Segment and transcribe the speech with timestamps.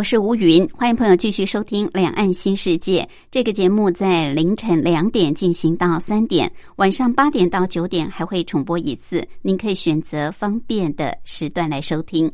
[0.00, 12.32] 我是吴云，欢迎朋友继续收听《两岸新世界》这个节目，在凌晨两点进行到三点，晚上八点到九点还会重播一次，您可以选择方便的时段来收听。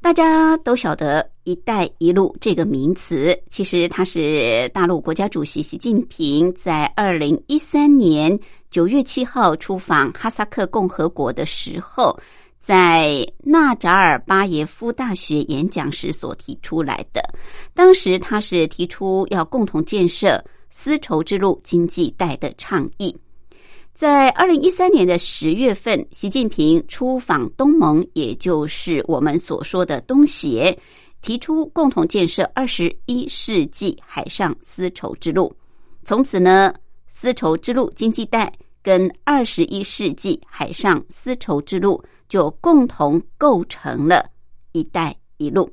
[0.00, 8.38] 大家都晓得“一带一路”这个名词，其实它是大陆国家主席习近平在二零一三年
[8.70, 12.16] 九月七号出访哈萨克共和国的时候。
[12.68, 17.22] 在纳扎尔巴耶夫大学演讲时所提出来的，
[17.72, 23.16] 当时他是提出要共同建设丝绸之路经济带的倡议。
[23.94, 30.78] 在二零一三年的十月份，习近平出访东盟，也就是我们所说的东协，
[31.22, 35.50] 提出共同建设二十一世纪海上丝绸之路。
[36.04, 36.74] 从此呢，
[37.06, 38.52] 丝绸之路经济带
[38.82, 42.04] 跟二十一世纪海上丝绸之路。
[42.28, 44.28] 就共同构成了
[44.72, 45.70] 一带一路，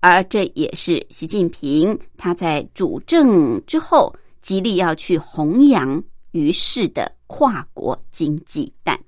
[0.00, 8.98] 而这也是习近平他在主政之后极力要去弘扬于世的跨国经济带。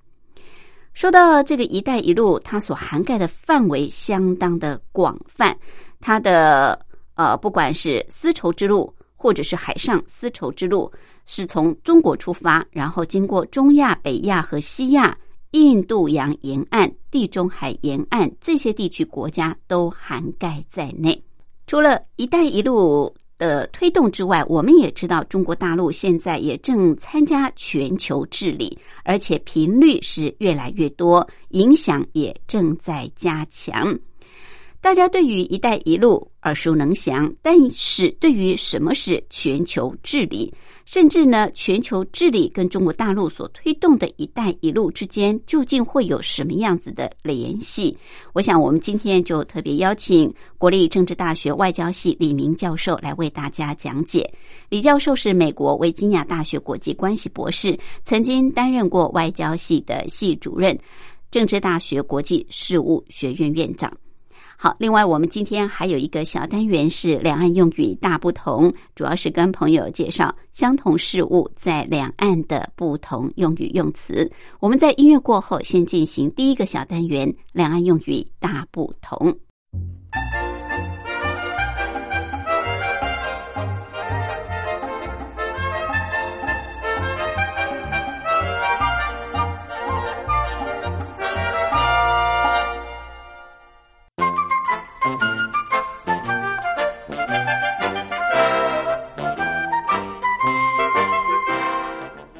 [0.92, 5.54] 说到这个“一带一路”，它所涵盖的范围相当的广泛，
[6.00, 6.78] 它的
[7.14, 10.90] 呃，不管是丝绸之路，或者是海上丝绸之路，
[11.26, 15.16] 是从中国出发，然后经过中亚、北亚和西亚。
[15.56, 21.18] 印度洋沿岸、地中海沿岸这些地区国家都涵盖在内。
[21.66, 33.98] 除了“一带一路”的推动之外，我们也知道，中国大陆现在也正参加全球治理，而且频率是越来越多，影响也正在加强。
[34.82, 40.52] 大家对于“一带一路”耳熟能详，但是对于什么是全球治理？
[40.86, 47.98] 甚至呢，全球治理跟中国大陆所推动的一带一路之间，究竟会有什么样子的联系？
[48.32, 54.32] 我想，我们今天就特别邀请国立政治大学外交系李明教授来为大家讲解。
[54.68, 60.78] 李教授是美国维吉尼亚大学国际关系博士，曾经担任过外交系的系主任，
[61.32, 63.92] 政治大学国际事务学院院长。
[64.58, 74.30] 好，另外我们今天还有一个小单元是两岸用语大不同，主要是跟朋友介绍相同事物在两岸的不同用语用词。
[74.58, 79.36] 我们在音乐过后先进行第一个小单元，两岸用语大不同。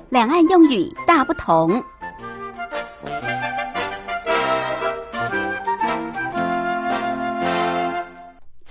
[0.09, 1.83] 两岸用语大不同。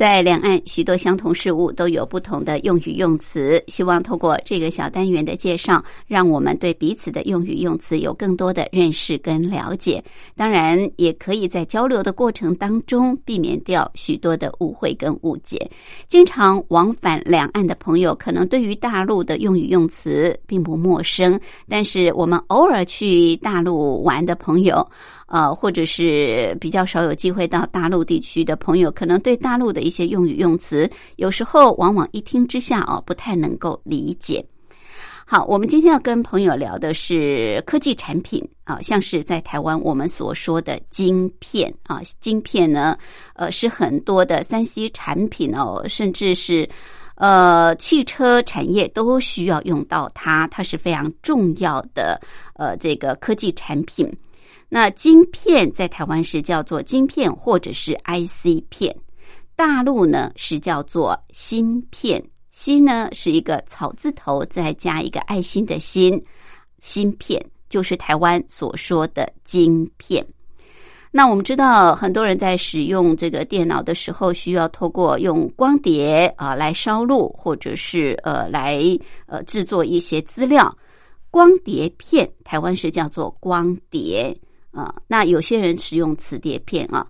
[0.05, 3.59] 在两岸，许多相同事物都有不同的用语用词。
[3.67, 10.03] 希望透过这个小单元的介绍，让我们对彼此的用语用词有更多的认识跟了解。
[10.35, 15.67] 当然，也可以在交流的过程当中避免掉许多的误会跟误解。
[16.07, 24.87] 经常往返两岸的朋友，可能对于大陆的用语用词并不陌生，但是我们偶尔去大陆玩的朋友。
[25.27, 34.45] 呃，或者是比较少有机会到大陆地区的朋友，可能对大陆的一些用语用词，有时候往往一听之下哦，不太能够理解。
[35.27, 42.95] 好，我们今天要跟朋友聊的是科技产品啊，像是在台湾我们所说的晶片啊，晶片呢，
[43.33, 46.69] 呃，是很多的三 C 产品哦，甚至是
[47.15, 52.21] 呃汽车产业都需要用到它，它是非常重要的
[52.53, 54.07] 呃这个科技产品。
[54.67, 58.95] 那晶片在台湾是叫做晶片或者是 IC 片，
[59.55, 66.21] 大陆呢是叫做芯片，芯呢是一个草字头再加一个爱心的心，
[66.81, 70.25] 芯片就是台湾所说的晶片。
[71.11, 78.81] 那我们知道很多人在使用这个电脑的时候，需要透过用光碟啊来烧录，或者是呃来
[79.25, 80.75] 呃制作一些资料，
[81.31, 84.35] 光碟片台湾是叫做光碟。
[84.75, 84.93] 啊。
[85.07, 87.07] 那有些人使用磁碟片啊，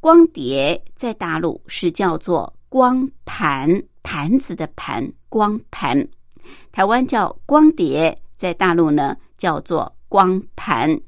[0.00, 6.06] 光碟在大陆是叫做光盘，盘子的盘，光盘。
[6.72, 11.00] 台湾叫光碟，在大陆呢叫做光盘。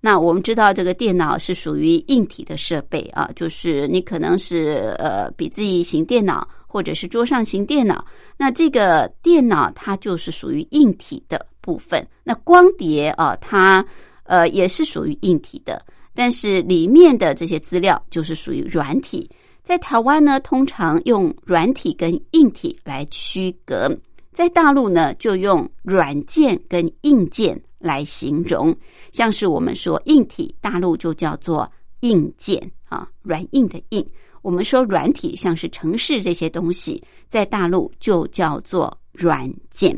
[0.00, 8.06] 那我们知道，这个电脑是属于硬体的设备啊，就是你可能是呃笔记型电脑，或者是桌上型电脑。
[8.36, 12.06] 那这个电脑它就是属于硬体的部分。
[12.22, 13.84] 那光碟啊，它
[14.28, 15.84] 呃也是属于硬体的，
[16.14, 19.28] 但是里面的这些资料就是属于软体。
[19.64, 23.88] 在台湾呢，通常用软体跟硬体来区隔；
[24.32, 27.60] 在大陆呢，就用软件跟硬件。
[27.80, 28.76] 来形容，
[29.12, 31.70] 像是我们说硬体，大陆就叫做
[32.00, 34.04] 硬件啊，软硬的硬。
[34.42, 39.96] 我们说软体，像是城市这些东西，在大陆就叫做软件。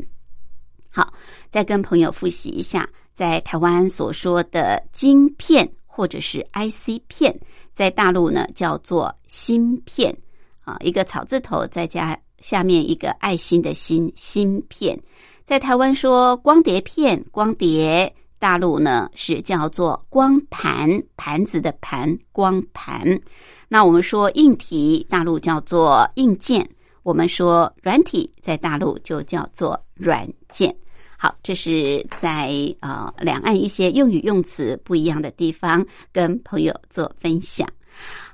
[0.91, 1.11] 好，
[1.49, 2.87] 再跟朋友复习一下，
[3.21, 7.39] 在台湾所说的晶片或者是 IC 片，
[7.71, 10.17] 在大陆呢叫做芯片
[10.63, 14.99] 啊，一个草字头再加下面一个爱心的心，芯片。
[15.45, 23.21] 在台湾说光碟片，光碟；大陆呢是叫做光盘，盘子的盘，光盘。
[23.67, 26.65] 那我们说硬体，大陆叫做硬件；
[27.03, 30.75] 我们说软体，在大陆就叫做软件。
[31.21, 37.69] 好，这是在啊两岸一些用语用词不一样的地方，跟朋友做分享。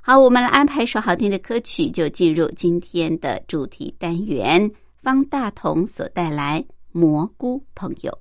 [0.00, 4.70] 好，我们来安排首好听的歌曲，就进入今天的主题单元，
[5.02, 6.64] 方大同所带来。
[6.90, 8.18] 蘑菇朋友，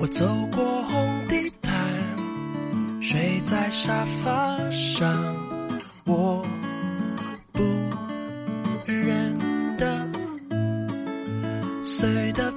[0.00, 1.76] 我走过红地毯，
[3.02, 5.36] 睡在沙发上，
[6.06, 6.42] 我
[7.52, 7.62] 不
[8.86, 10.10] 认得
[11.82, 12.50] 碎的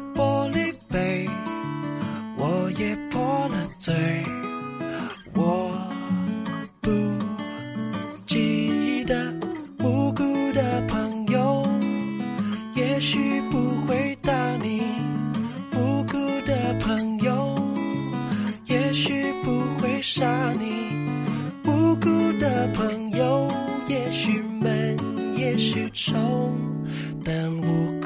[3.90, 4.24] 破了嘴，
[5.34, 5.72] 我
[6.80, 6.92] 不
[8.28, 9.34] 记得
[9.80, 11.66] 无辜的朋友，
[12.76, 13.58] 也许不
[13.88, 14.84] 会打你，
[15.74, 17.56] 无辜的朋友
[18.66, 20.00] 也许不会。
[20.02, 20.88] 杀你
[21.66, 22.10] 无辜
[22.40, 23.52] 的朋友，
[23.90, 24.98] 也许闷，
[25.36, 26.16] 也许臭，
[27.24, 27.99] 但无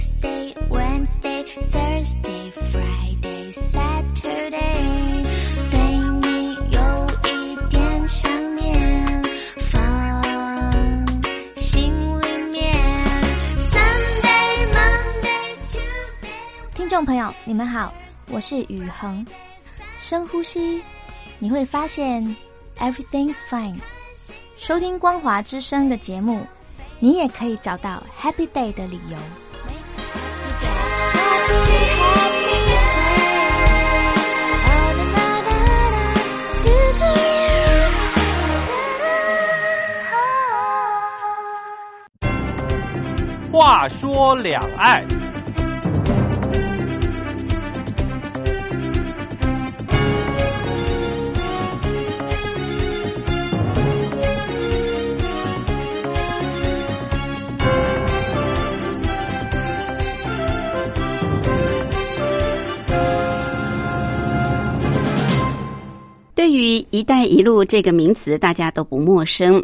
[0.00, 5.26] tuesday wednesday thursday friday saturday.
[5.70, 5.78] 对
[6.22, 9.22] 你有一点想念
[9.58, 11.06] 放
[11.54, 11.92] 心
[12.22, 12.74] 里面
[13.68, 16.28] sunday monday tuesday
[16.74, 17.92] 听众朋友你们好
[18.30, 19.22] 我是雨恒。
[19.98, 20.82] 深呼吸
[21.38, 22.24] 你会发现
[22.78, 23.76] everything's fine
[24.56, 26.40] 收听光华之声的节目
[27.00, 29.49] 你也可以找到 happy day 的理由。
[43.60, 45.06] 话说两岸。
[66.34, 69.62] 对于“一带一路”这个名词，大家都不陌生。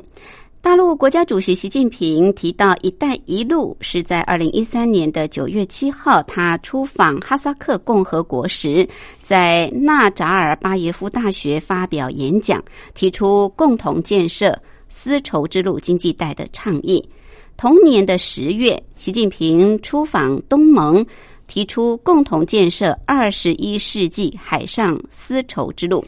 [0.66, 8.86] 大陆国家主席习近平提到“一带一路”，是在二零一三年的九月七号，他出访哈萨克共和国时，
[9.22, 12.60] 在纳扎尔巴耶夫大学发表演讲，
[12.94, 17.00] 提出共同建设丝绸之路经济带的倡议。
[17.56, 21.06] 同年的十月，习近平出访东盟，
[21.46, 26.04] 提出共同建设二十一世纪海上丝绸之路。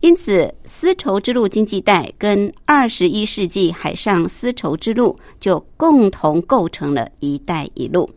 [0.00, 8.08] 因此，丝绸之路经济带跟二十一世纪海上丝绸之路就共同构成了一带一路。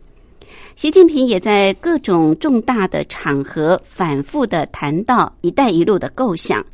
[0.75, 6.65] 习近平也在各种重大的场合反复的谈到一带一路的构想。“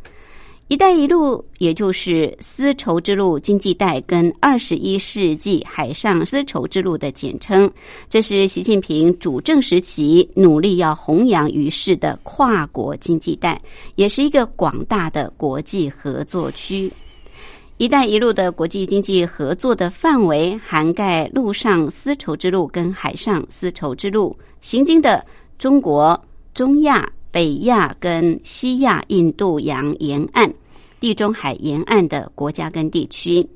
[0.70, 7.68] 一带一路”也就是丝绸之路经济带跟二十一世纪海上丝绸之路的简称。
[8.08, 13.60] 这是习近平主政时期努力要弘扬于世的跨国经济带，
[13.96, 16.92] 也是一个广大的国际合作区。
[17.78, 25.26] “一带一路”的国际经济合作的范围涵盖陆上丝绸之路跟海上丝绸之路行经的
[25.58, 26.24] 中国、
[26.54, 27.12] 中亚。
[27.32, 30.52] 北亚跟西亚、印度洋沿岸、
[31.00, 33.48] 地中海沿岸的国家跟地区，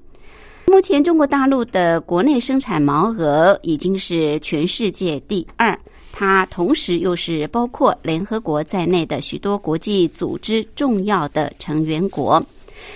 [0.68, 5.78] 目前中国大陆的国内生产毛额已经是全世界第二。
[6.12, 12.40] 它同时又是包括联合国在内的许多国际组织重要的成员国，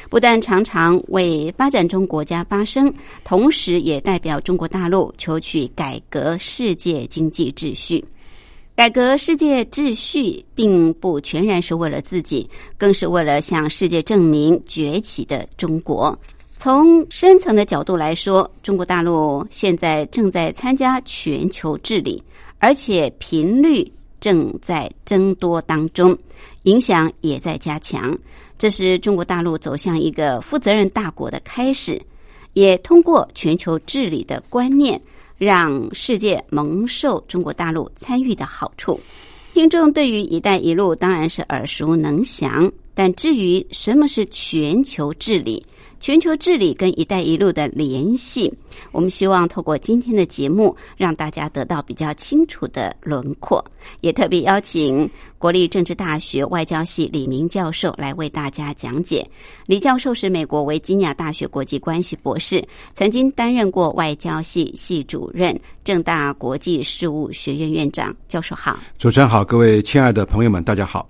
[0.07, 2.93] 不但常常为发展中国家发声，
[3.23, 8.05] 同时也代表中国大陆求取改革世界经济秩序。
[8.77, 16.15] 改革世界秩序，并不全然是为了自己，更是为了向世界证明崛起的中国。
[16.57, 22.21] 从深层的角度来说，中国大陆现在正在参加全球治理，
[22.59, 26.15] 而且频率正在增多当中，
[26.61, 28.15] 影响也在加强。
[28.59, 31.99] 这是中国大陆走向一个负责任大国的开始，
[32.53, 35.01] 也通过全球治理的观念。
[35.37, 38.99] 让世界蒙受中国大陆参与的好处。
[39.53, 45.65] 听众对于“一带一路”当然是耳熟能详，但至于什么是全球治理？
[45.99, 48.53] 全球治理跟“一带一路”的联系，
[48.91, 53.63] 我们希望透过今天的节目，让大家得到比较清楚的轮廓。
[54.01, 59.27] 也特别邀请国立政治大学外交系李明教授来为大家讲解。
[59.65, 68.15] 李教授是美国维吉尼亚大学国际关系博士，曾经担任过外交系系主任、正大国际事务学院院长。
[68.27, 71.09] 教授好，主持人好，各位亲爱的朋友们，大家好。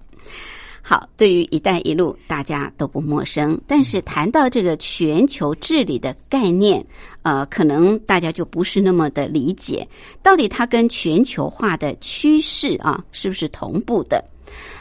[0.90, 3.60] 好，对于“一带一路”，大家都不陌生。
[3.68, 6.82] 但是谈到这个全球治理的概念，
[7.24, 9.86] 呃，可能大家就不是那么的理解。
[10.24, 14.24] 到底它跟全球化的趋势啊，是不是同步的？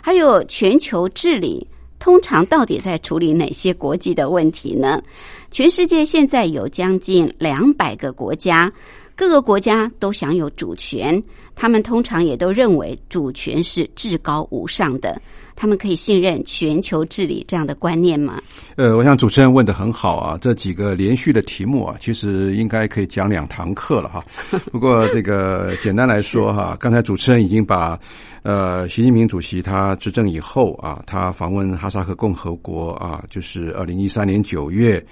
[0.01, 1.67] 还有全球治理
[1.99, 5.03] 通常到底在处理哪些国际的问题呢？
[5.51, 8.73] 全世界现在有将近两百个国家，
[9.17, 11.21] 各个国家都享有主权，
[11.57, 15.21] 他们通常也都认为主权是至高无上的。
[15.57, 18.41] 他们可以信任全球治理这样的观念吗？
[18.77, 24.25] 呃，我想主持人问的很好啊，这几个连续的题目啊，其实应该可以讲两堂课了哈。
[24.71, 27.99] 不过这个简单来说哈，刚才主持人已经把
[28.43, 35.05] 呃习近平主席他执政以后啊，他访问哈萨克共和国啊，就是二零一三年九月。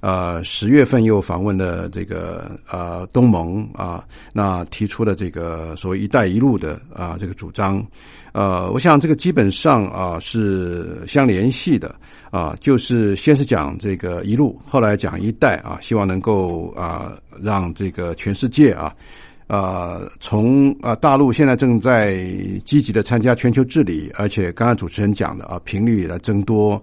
[0.00, 4.02] 呃，十月份又访问了这个呃东盟啊，
[4.32, 7.84] 那提出了这个所谓“一带一路”的啊这个主张，
[8.32, 11.94] 呃，我想这个基本上啊是相联系的
[12.30, 18.94] 啊，就是先是讲这个一路，后来讲一带啊，希望能够啊让这个全世界啊，
[19.48, 22.24] 呃，从啊大陆现在正在
[22.64, 26.82] 积极的参加全球治理，而且刚刚主持人讲的啊频率也在增多。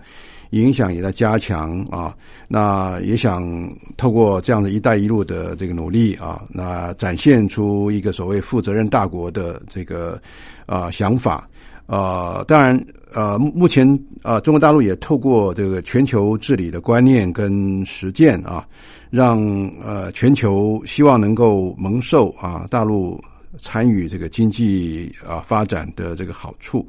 [0.52, 2.16] 影响也在加强啊，
[2.48, 10.20] 那也想透过这样的一带一路的这个努力啊，那展现出一个所谓负责任大国的这个
[10.66, 11.48] 啊想法
[11.86, 12.44] 啊。
[12.48, 12.80] 当然
[13.14, 13.88] 呃，目前
[14.22, 18.66] 啊，中国大陆也透过这个全球治理的观念跟实践啊，
[19.10, 19.40] 让
[19.82, 23.20] 呃全球希望能够蒙受啊大陆
[23.58, 26.88] 参与这个经济啊发展的这个好处。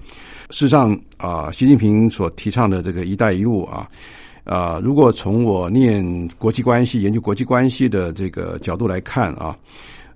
[0.50, 3.88] 事实上啊，习近平所提倡的这个“一带一路”啊，
[4.44, 9.56] 啊，如果从我念国际关系、研究国际关系的这个角度来看啊，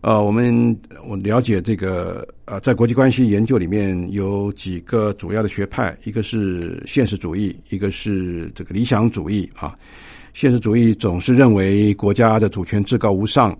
[0.00, 9.74] 呃，我们我了解这个呃，在国际关系研究里面有几个主要的学派，一个是现实主义，一个是这个理想主义啊。
[10.34, 13.54] 现实主义总是认为国家的主权至高无上，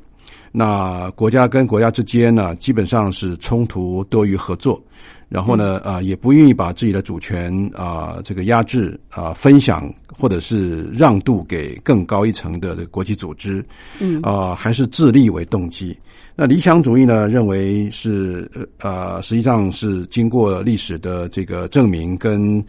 [0.53, 4.81] 那国家跟国家之间呢，基本上是冲突多于合作。
[5.29, 13.65] 然后呢，啊，也不愿意把自己的主权啊，这个压制啊，分享或者是让渡给更高一层的国际组织，
[13.99, 15.97] 嗯啊，还是自立为动机。
[16.37, 22.63] 那理想主义呢，认为是呃，实际上是经过历史的这个证明跟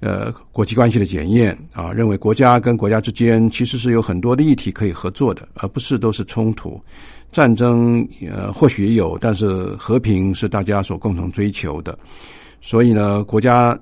[0.00, 6.78] 呃国际关系的检验啊，认为国家跟国家之间其实是有很多的议题可以合作的，而不是都是冲突。
[7.32, 9.46] 战争呃或许有，但是
[9.76, 11.96] 和平是大家所共同追求的，
[12.60, 13.78] 所以呢，国家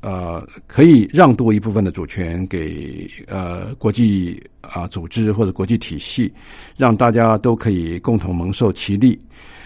[0.00, 6.32] 呃可以让渡一部分的主权给呃国际啊组织或者国际体系，
[6.76, 9.18] 让大家都可以共同蒙受其利。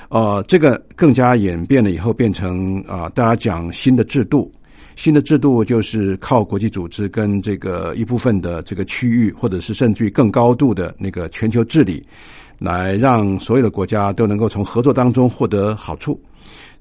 [0.09, 4.51] 呃，这个更加演变了以后，变成啊大家讲新的制度，
[4.97, 12.03] 新的制度就是靠国际组织跟这个一部分的这个区域，或者是甚至于更高度的那个全球治理。
[12.59, 16.21] 来让所有的国家都能够从合作当中获得好处，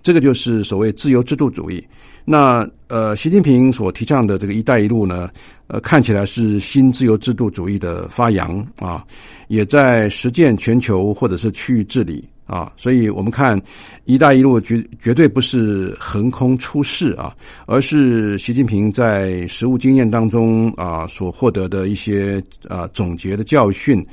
[0.02, 1.86] 这个就是所谓自由制度主义。
[2.30, 5.30] 那呃，习近平所提倡的这个“一带一路”呢，
[5.68, 9.06] 呃，看起来是新自由制度主义的发扬啊，
[9.48, 12.70] 也在实践全球或者是区域治理啊。
[12.76, 13.58] 所以我们看
[14.04, 17.34] “一带一路”绝绝对不是横空出世啊，
[17.66, 24.06] 而是习近平在实务经验当中啊所获得的一些啊总结的教训。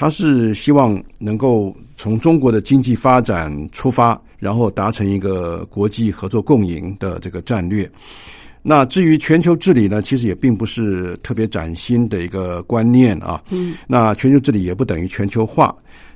[0.00, 7.90] 他是希望能够从中国的经济发展出发，然后达成一个国际合作共赢的这个战略。
[8.62, 13.42] 那至于全球治理呢，其实也并不是特别崭新的一个观念啊。
[13.50, 15.74] 嗯，那全球治理也不等于全球化，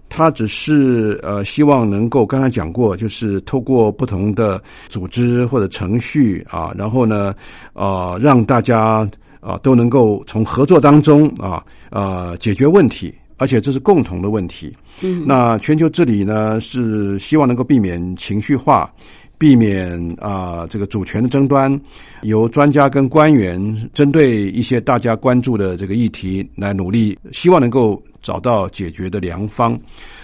[0.09, 7.35] 它只是呃希望能够刚才讲过，就是透过不同的组织或者程序啊，然后呢，
[7.75, 9.05] 呃，让大家
[9.41, 13.13] 啊都能够从合作当中啊呃解决问题。
[13.43, 14.73] 而且这是共同的问题。
[15.03, 18.89] 嗯，那全球治理呢，是希望能够避免情绪化，
[19.37, 21.81] 避免啊这个主权的争端，
[22.23, 29.77] 由专家跟官员针对一些大家关注的这个议题来努力，希望能够找到解决的良方，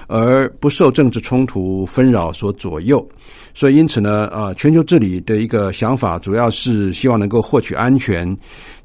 [0.07, 3.05] 而不受政治冲突纷扰所左右。
[3.53, 8.25] 所以，因此呢，啊，全球治理的一个想法，主要是希望能够获取安全。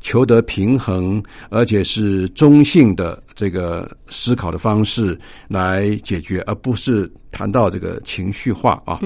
[0.03, 8.99] 求得平衡，而且是中性的这个思考的方式来解决，而不是谈到这个情绪化啊。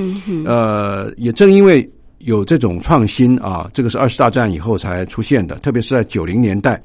[0.44, 6.82] 呃，也正因为有这种创新啊，这个是二十大战以后才出现的，特别是在九零年代。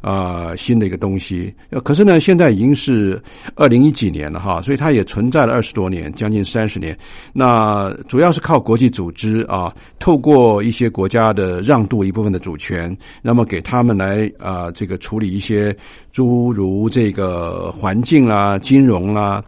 [0.00, 1.54] 啊，新的一个东西。
[1.84, 3.20] 可是呢，现在已经是
[3.54, 6.96] 二零一几年了哈，所以它也存在了二十多年，将近三十年。
[7.32, 15.76] 那主要是靠国际组织啊，透过一些国家的让渡一部分的主权，那么给他们来啊，这个处理一些
[16.12, 19.42] 诸如这个环境啦、金融啦。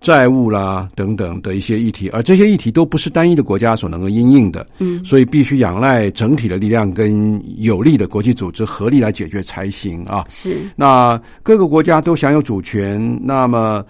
[0.00, 10.24] 债务啦等等的一些议题，而这些议题都不是单一的国家所能够应应的，嗯，所以必须仰赖整体的力量跟有力的国际组织合力来解决才行啊。
[10.30, 13.84] 是，那各个国家都享有主权，那么。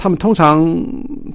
[0.00, 0.74] 他们通常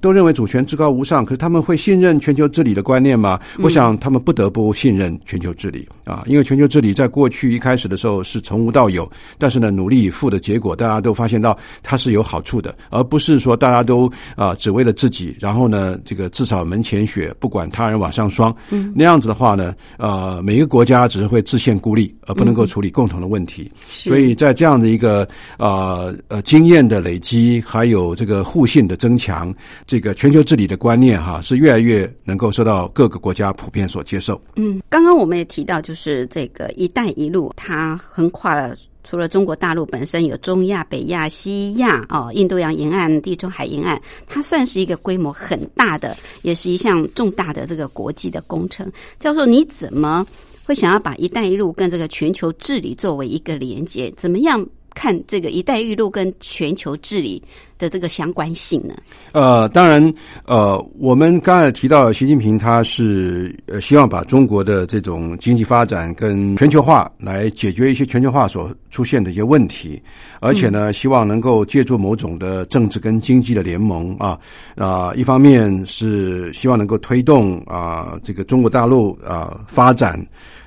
[0.02, 3.40] 都认为主权至高无上，可是他们会信任全球治理的观念吗？
[3.60, 18.52] 我想他们不得不信任全球治理啊，因为全球治理在过去一开始的时候是从无到有，但是呢，努力以赴的结果，大家都发现到它是有好处的，而不是说大家都啊只为了自己，然后呢，这个至少门前雪，不管他人瓦上霜。
[18.72, 23.72] 嗯，那样子的话呢，呃，每一个国家只是会自陷孤立，而不能够处理共同的问题。
[23.88, 25.22] 所以在这样的一个
[25.56, 28.44] 啊呃经验的累积，还有这个。
[28.56, 29.54] 互信的增强，
[29.86, 34.42] 这个全球治理的观念哈，是越来越能够受到各个国家普遍所接受。
[34.56, 48.90] 嗯，刚刚我们也提到，就是这个“一带一路”，它横跨了除了中国大陆本身有中亚、北亚、西亚哦，印度洋沿岸、地中海沿岸，它算是一个规模很大的，也是一项重大的这个国际的工程。
[49.20, 50.26] 教授，你怎么
[50.66, 54.10] 会想要把“一带一路”跟这个全球治理作为一个连接？
[54.16, 57.44] 怎么样看这个“一带一路”跟全球治理？
[57.78, 58.94] 的这个相关性呢？
[59.34, 60.14] 呃，当然，
[60.46, 70.02] 呃，我们刚才提到习近平，他是呃希望把中国的这种经济发展跟全球化来解决一些全球化所出现的一些问题，
[70.40, 74.40] 而且呢，希望能够借助某种的政治跟经济的联盟啊
[74.78, 80.18] 啊，一方面是希望能够推动啊这个中国大陆啊发展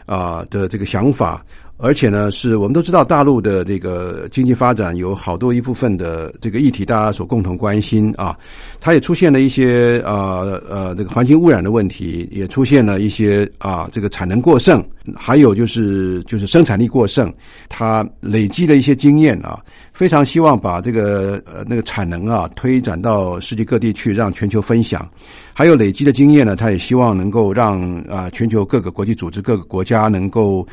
[0.04, 1.42] 啊的这个想法。
[1.80, 8.36] 而且呢，是我们都知道大陆的这个经济发展有好多一部分的这个议题，大家所共同关心啊。
[8.80, 17.32] 它也出现了一些呃呃这个环境污染的问题，也出现了一些啊这个产能过剩，还有就是就是生产力过剩。
[17.68, 19.62] 它累积了一些经验啊，
[19.92, 25.08] 非常希望把这个呃那个产能啊推展到世界各地去，让全球分享。
[25.54, 30.66] 还有累积的经验呢，他也希望能够让啊全球各个国际组织、各个国家能够。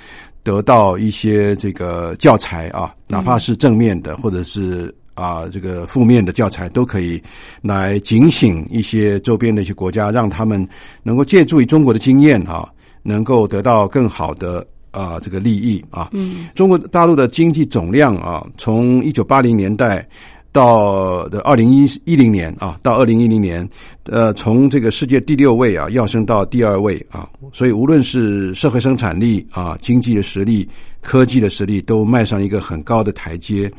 [0.46, 7.20] 得到一些这个教材啊，哪怕是正面的，或者是啊这个负面的教材，都可以
[7.64, 10.66] 来警醒一些周边的一些国家，让他们
[11.02, 12.70] 能够借助于中国的经验啊，
[13.02, 16.10] 能够得到更好的啊这个利益啊。
[16.14, 20.08] 嗯，中国大陆的经济总量啊，从一九八零年代。
[20.56, 23.68] 到的二零一一零年啊，到二零一零年，
[24.06, 30.66] 呃，从这个世界第六位啊，跃升到第二位啊，所以无论是社会生产力啊、经济的实力、
[31.02, 33.70] 科技的实力，都迈上一个很高的台阶。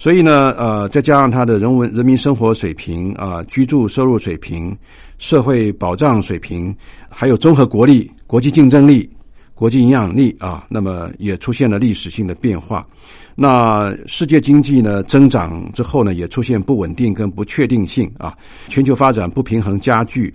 [0.00, 4.76] 所以呢，呃，再加上它的人文人民生活水平啊、居住收入水平、
[5.18, 6.74] 社会保障水平，
[7.08, 9.08] 还有综合国力、国际竞争力、
[9.56, 12.86] 国际影响力啊，那么也出现了历史性的变化。
[13.34, 18.36] 那世界经济呢增长之后呢，也出现不稳定跟不确定性啊，
[18.68, 20.32] 全球发展不平衡加剧，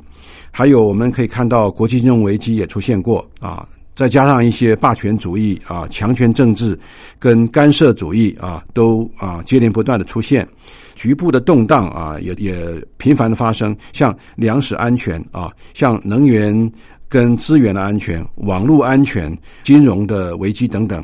[0.49, 6.77] 还有我们可以看到国际金融危机也出现过啊，再加上一些霸权主义啊、强权政治
[7.19, 10.47] 跟干涉主义啊，都啊接连不断的出现，
[10.95, 16.71] 局部的动荡啊也也频繁的发生，像粮食安全啊，像能源
[17.11, 21.03] 跟资源的安全、网络安全、金融的危机等等。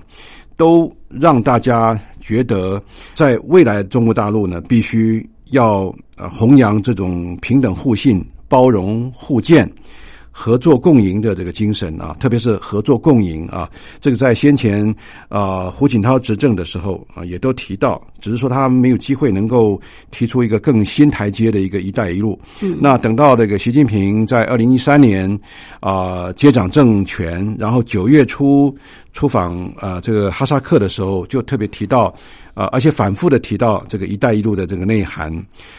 [0.55, 2.81] 都让大家觉得，
[3.13, 9.71] 在未来中国大陆呢，必须要弘扬这种平等互信、包容互鉴。
[10.39, 13.67] 合作共赢的这个精神啊，特别是合作共赢啊，
[13.99, 14.95] 这个在先前
[15.29, 22.39] 啊胡锦涛执政的时候啊，也都提到，只是说他没有机会能够提出一个更新台阶的一个“一带一路”。
[22.61, 25.27] 嗯，那等到这个习近平在二零一三年
[25.79, 28.71] 啊接掌政权，然后九月初
[29.13, 32.13] 出访啊这个哈萨克的时候，就特别提到。
[32.57, 35.31] 啊，而且反复的提到这个“一带一路”的这个内涵，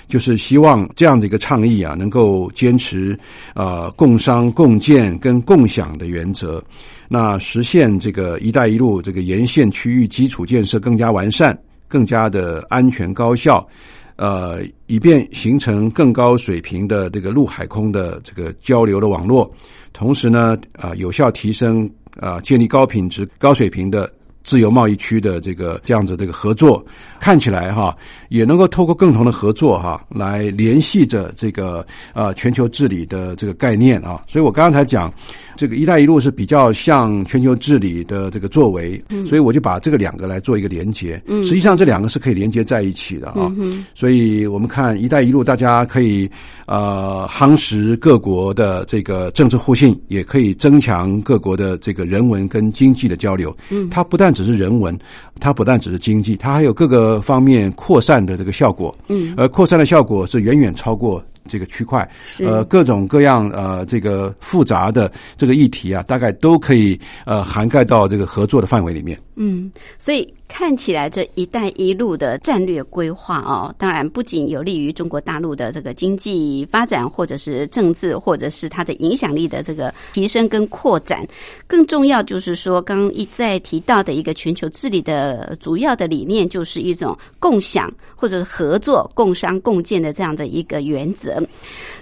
[0.07, 3.19] 就是希望这样的一个倡议啊，能够坚持
[3.53, 6.63] 啊共商共建跟共享的原则，
[7.09, 13.67] 那实现这个“一带一路”这个沿线区域基础建设更加完善、更加的安全高效，
[14.15, 19.53] 呃，以便形成更高水平的这个陆海空的这个交流的网络，
[19.93, 24.09] 同时呢，啊，有效提升啊，建立高品质、高水平的。
[24.45, 26.85] 自由贸易区的这个这样子这个合作，
[27.21, 27.97] 看起来哈
[28.29, 35.13] 也能够透过共同的合作哈来联系着这个呃全球治理的这个概念啊，所以我刚才讲。
[35.59, 41.21] 这个“一带一路”是比较像全球治理的这个作为，所以我就把这个两个来做一个连接。
[41.43, 43.53] 实际上，这两个是可以连接在一起的啊。
[43.93, 46.31] 所以我们看“一带一路”，大家可以
[46.67, 53.55] 呃夯实各国的这个政治互信，也可以增强各国的这个人文跟经济的交流。
[53.91, 54.97] 它不但只是人文，
[55.41, 58.97] 它不但只是经济，它还有各个方面扩散的这个效果。
[59.09, 61.21] 嗯，而扩散的效果是远远超过。
[61.49, 62.09] 这个区块，
[62.41, 69.19] 呃，各种各样呃，这个复杂的这个议题啊，大概都可以呃涵盖到这个合作的范围里面。
[69.35, 70.33] 嗯，所以。
[70.49, 81.25] 看起来这一带一路的战略规划哦，当然不仅有利于中国大陆的这个经济发展，或者是政治，或者是它的影响力的这个提升跟扩展，
[81.67, 91.41] 更重要就是说，刚一再提到的一个全球治理的主要的理念，就是一种共享或者是合作、共商共建的这样的一个原则。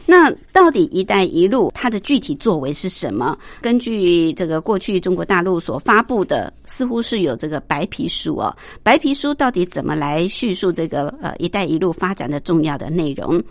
[0.07, 3.37] 那到底“一带一路”它的具体作为是什么？
[3.61, 8.57] 根据这个过去中国大陆所发布的，似乎是有这个白皮书哦。
[8.83, 13.43] 白皮书到底怎么来叙述这个呃“一带一路”发展的重要的内容？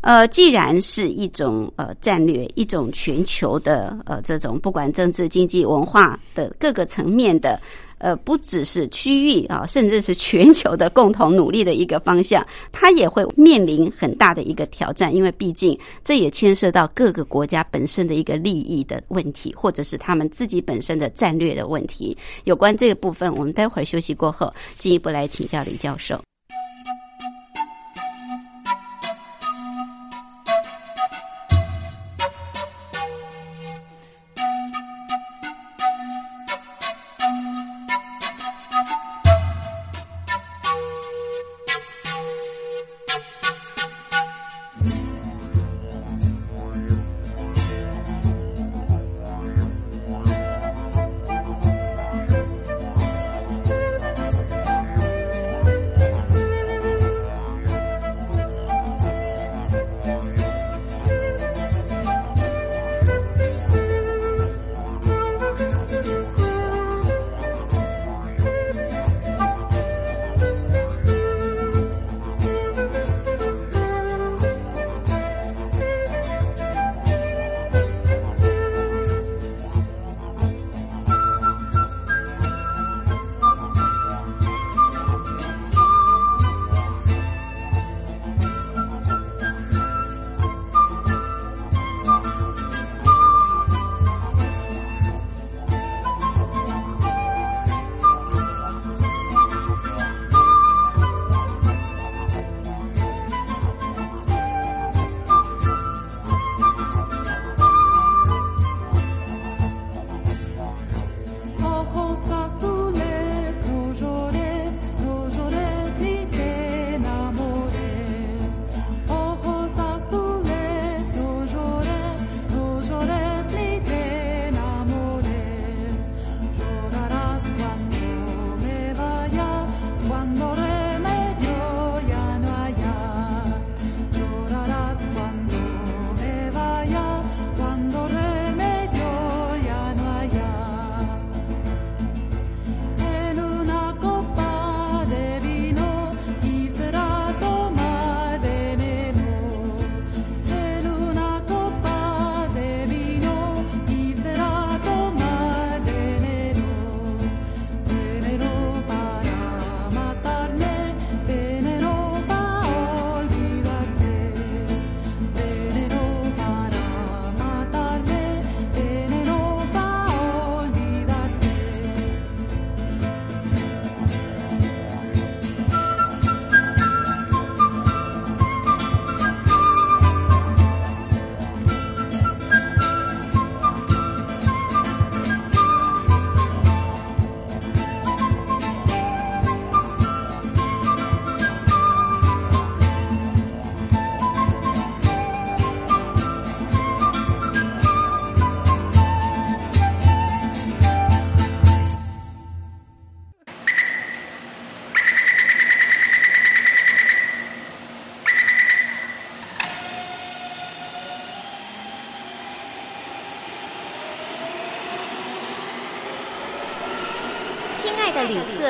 [0.00, 7.60] 呃，既然是一种呃战略，一种全球的呃这种不管政治、经济、文化的各个层面的。
[7.98, 22.16] 呃，不只是区域啊，甚至是全球的共同努力的一个方向，它也会面临很大的一个挑战，因为毕竟这也牵涉到各个国家本身的一个利益的问题，或者是他们自己本身的战略的问题。
[22.44, 26.27] 有关这个部分，我们待会儿休息过后进一步来请教李教授。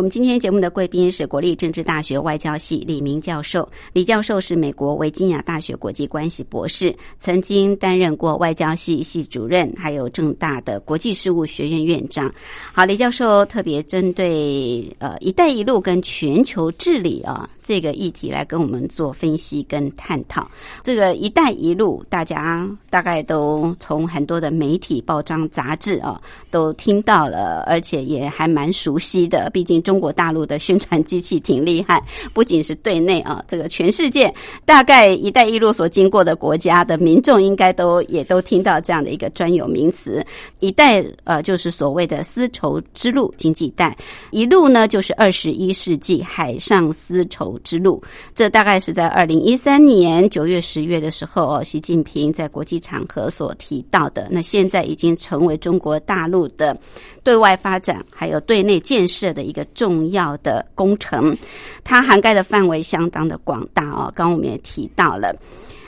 [0.00, 3.68] 我们今天节目的贵宾是国立政治大学外交系李明教授。
[3.92, 12.32] 李教授是美国维吉亚大学国际关系博士，曾经担任过外交系系主任，还有正大的国际事务学院院长。
[12.72, 20.50] 好，李教授特别针对呃“一带一路”跟全球治理啊这个议题来跟我们做分析跟探讨。
[20.82, 26.18] 这个“一带一路”，大家大概都从很多的媒体、报章、杂志啊
[26.50, 29.50] 都听到了，而且也还蛮熟悉的。
[29.52, 32.00] 毕竟中国大陆的宣传机器挺厉害，
[32.32, 34.32] 不仅是对内啊，这个全世界
[34.64, 40.24] 大概“一带一路”所经过的国家的民众，应该都也都听到这样的一个专有名词
[40.60, 43.98] “一带”，呃，就是所谓的丝绸之路经济带，
[44.30, 48.00] 一路呢就是二十一世纪海上丝绸之路。
[48.32, 54.28] 这大概是在二零一三年九月、十月的时候，哦，习近平在国际场合所提到的。
[54.30, 56.78] 那现在已经成为中国大陆的
[57.24, 59.66] 对外发展还有对内建设的一个。
[59.80, 61.34] 重要的工程，
[61.82, 64.12] 它涵盖的范围相当的广大哦。
[64.14, 65.34] 刚刚我们也提到了，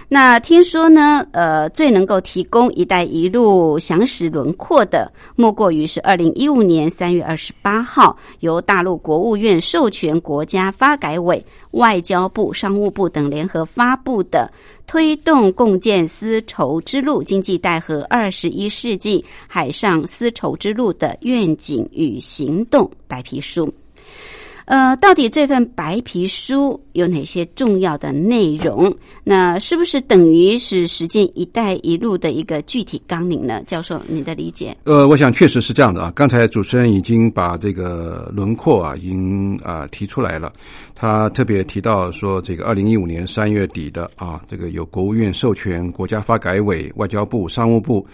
[0.09, 14.51] 那听说呢，呃，最能够提供“一带一路”详实轮廓的，莫过于是二零一五年三月二十八号由大陆国务院授权国家发改委、外交部、商务部等联合发布的
[14.91, 23.71] 《推动共建丝绸之路经济带和二十一世纪海上丝绸之路的愿景与行动》白皮书。
[24.65, 28.95] 呃，到底这份白皮书有哪些重要的内容？
[29.25, 33.63] 那是不是等于是实践“一带一路”的一个具体纲领呢？
[33.67, 34.77] 教授，你的理解？
[34.85, 36.13] 呃，我想确实是这样的啊。
[36.15, 40.53] 刚才主持人已经把这个轮廓啊，已经啊提出来了。
[40.95, 48.07] 他特别提到说，这个二零一五年三月底的啊，这个由国务院授权国家发改委、外交部、商务部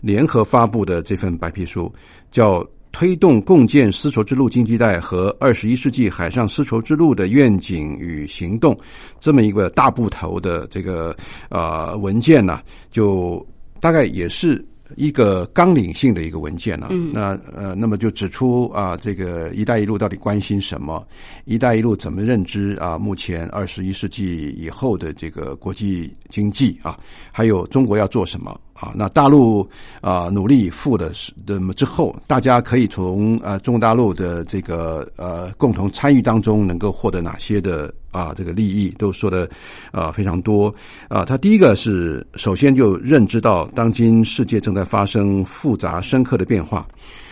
[0.00, 1.92] 联合发布的这份白皮书，
[2.30, 2.64] 叫。
[2.96, 8.74] 推动共建丝绸之路经济带和二十一世纪海上丝绸之路的愿景与行动，
[9.20, 11.14] 这么一个大部头的这个
[11.50, 12.58] 呃文件呢，
[12.90, 13.46] 就
[13.80, 16.86] 大概也是一个纲领性的一个文件了。
[16.88, 21.06] 嗯，那呃，那么就指出啊，这个“一带一路”到底关心什么
[21.44, 22.96] ？“一带一路”怎么认知啊？
[22.96, 26.98] 目前二十一世纪以后的这个国际经济啊，
[27.30, 28.58] 还有中国要做什么？
[28.78, 29.66] 啊，那大陆
[30.02, 39.48] 啊努力以赴的是那么之后，大家可以从呃中国大陆的这个呃共同参与当中，能够获得哪些的啊这个利益，都说的
[39.92, 40.72] 啊非常多
[41.08, 41.24] 啊。
[41.24, 46.86] 他第一个是首先就认知到，当今世界正在发生复杂深刻的变化。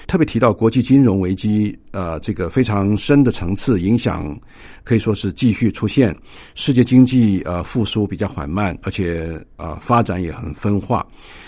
[0.06, 4.38] 特别提到国际金融危机，呃，这个非常深的层次影响，
[4.84, 6.14] 可以说是继续出现。
[6.54, 11.04] 世界经济呃复苏比较缓慢，而且呃发展也很分化。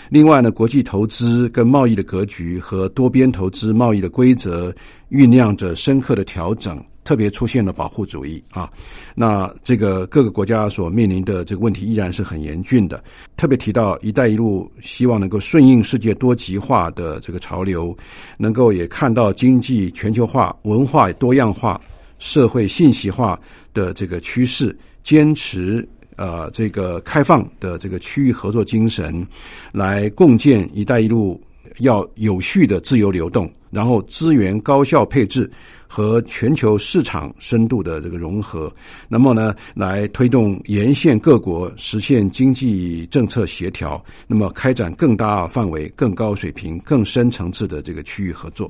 [0.09, 4.73] 另外呢，国际投资跟贸易的格局和多边投资贸易的规则
[5.09, 6.83] 酝酿着深刻的调整。
[7.07, 8.69] 特别出现了保护主义啊，
[9.15, 13.01] 那这个各个国家所面临的这个问题依然是很严峻的。
[13.37, 17.95] 特别提到“一带一路”，希望能够顺应世界多极化的这个潮流，
[18.37, 21.79] 能够也看到经济全球化、文化多样化、
[22.19, 23.39] 社会信息化
[23.73, 29.25] 的这个趋势，坚持呃这个开放的这个区域合作精神，
[29.71, 31.41] 来共建“一带一路”
[31.79, 35.49] 要有序的自由流动，然后资源高效配置。
[35.89, 38.69] 和全球市场深度的这个融合，
[39.07, 48.69] 那么呢，来推动沿线各国实现经济政策协调，那么开展更大范围、更高水平、更深层次的这个区域合作。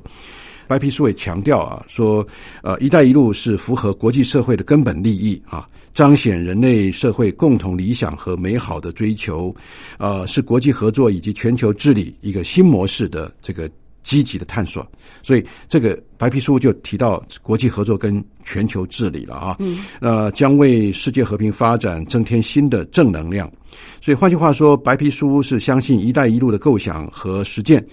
[0.68, 2.24] 白皮书也强调啊，说
[2.62, 9.54] 呃，“一带一路”是符合国际社会的根本利益啊，彰显人类社会共同理想和美好的追求，
[9.98, 13.68] 呃，是国际合作以及全球治理一个新模式的这个。
[14.04, 14.86] 积极的探索，
[15.22, 23.52] 所以这个白皮书就提到国际合作跟全球治理了啊，嗯，呃，将为世界和平发展增添新的正能量。
[24.00, 27.86] 所以换句话说，白皮书是相信“一带一路”的构想和实践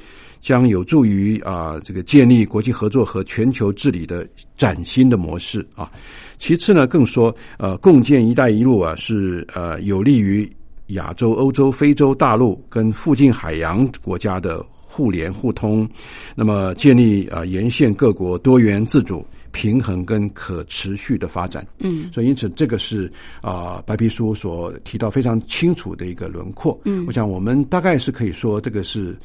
[0.46, 5.92] 将有助于啊这个建立国际合作和全球治理的崭新的模式啊。
[6.38, 10.48] 其次呢，更说呃，共建“一带一路”啊是呃有利于
[10.90, 14.64] 亚洲、欧洲、非洲大陆跟附近海洋国家的。
[14.96, 15.86] 互联互通，
[16.38, 19.26] 那么建立啊沿线各国多元自主。
[19.52, 26.78] 平衡跟可持续的发展，嗯，所以因此这个是啊、白皮书所提到非常清楚的一个轮廓。
[26.84, 29.16] 嗯我想我们大概是可以说，这个是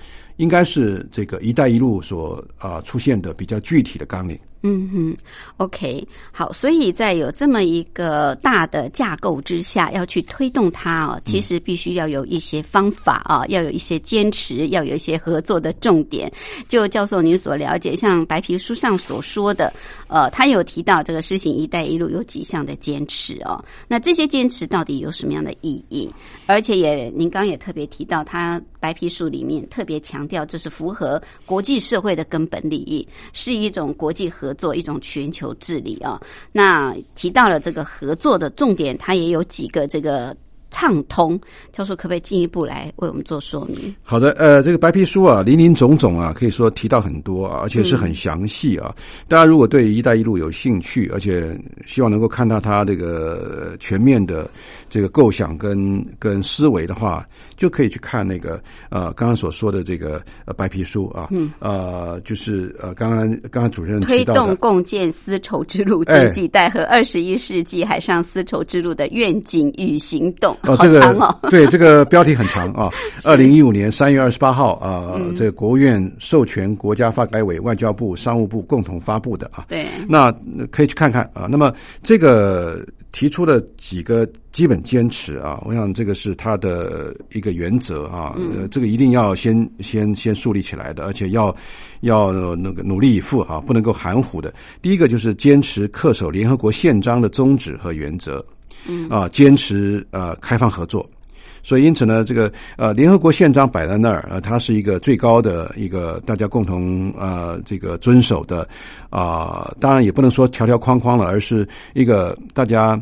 [0.41, 4.41] 应该是这个“一带一路”所啊、出现的比较具体的纲领。
[4.63, 5.17] 嗯哼
[5.57, 16.31] ，OK，好，所以在有这么一个大的架构之下，要去推动它哦，其实必须要有一些方法啊，要有一些坚持，要有一些合作的重点。
[16.69, 19.73] 就教授您所了解，像白皮书上所说的，
[20.09, 23.65] 呃，他有提到这个施行“一带一路”有几项的坚持哦。
[23.89, 26.11] 那这些坚持到底有什么样的意义？
[26.45, 36.21] 而且也，您刚刚也特别提到，他白皮书里面特别强调，这是符合国际社会的根本利益，是一种国际合作、一种全球治理啊。
[36.53, 40.37] 那提到了这个合作的重点，它也有几个这个
[40.71, 41.41] 畅通。
[41.73, 43.95] 教授可不可以进一步来为我们做说明？
[44.03, 48.95] 好的，呃，这个白皮书啊，林林总总啊，可以说提到很多啊，而且是很详细啊。
[49.27, 54.49] 大家如果对“一带一路”有兴趣，而且希望能够看到它这个全面的
[54.89, 57.27] 这个构想跟跟思维的话，
[57.61, 71.39] 就可以去看那个呃刚刚所说的这个呃白皮书啊，嗯，呃，就是呃刚刚刚刚主任推动共建丝绸之路哎经济带和二十一世纪海上丝绸之路的愿景与行动，哦，这个长哦。
[71.51, 72.89] 对这个标题很长啊。
[73.25, 79.67] 二零一五年三月二十八号啊，嗯这个国务院授权国家发改委、外交部、商务部共同发布的啊。
[79.69, 81.47] 对，那呃可以去看看啊。
[81.51, 81.71] 那么
[82.03, 82.83] 这个
[83.13, 91.55] 提出了几个基本坚持啊，我想这个是他的一个原则啊，呃，这个一定要先先先树立起来的，而且要
[92.01, 94.53] 要呃那个努力以赴啊，不能够含糊的。
[94.81, 98.45] 第一个就是坚持恪守联合国宪章的宗旨和原则，
[98.87, 101.09] 嗯啊，坚持呃开放合作。
[101.71, 108.69] 所以，因此呢，这个呃，联合国宪章摆在那儿，呃，它是一个最高的一个大家共同呃这个遵守的
[109.09, 111.65] 啊、当然也不能说条条框框了，而是
[111.95, 113.01] 一个大家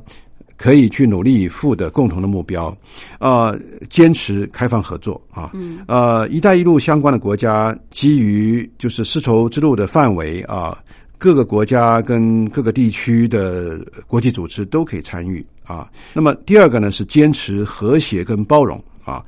[0.58, 2.76] 可以去努力以赴的共同的目标。
[3.20, 3.58] 呃，
[3.88, 5.50] 坚持开放合作啊，
[5.86, 10.76] 呃，“一带一路”相关的国家基于就是丝绸之路的范围啊。
[11.20, 15.88] 各个国家跟各个地区的国际组织都可以参与啊。
[16.12, 19.24] 那么第二个呢是坚持和谐跟包容啊，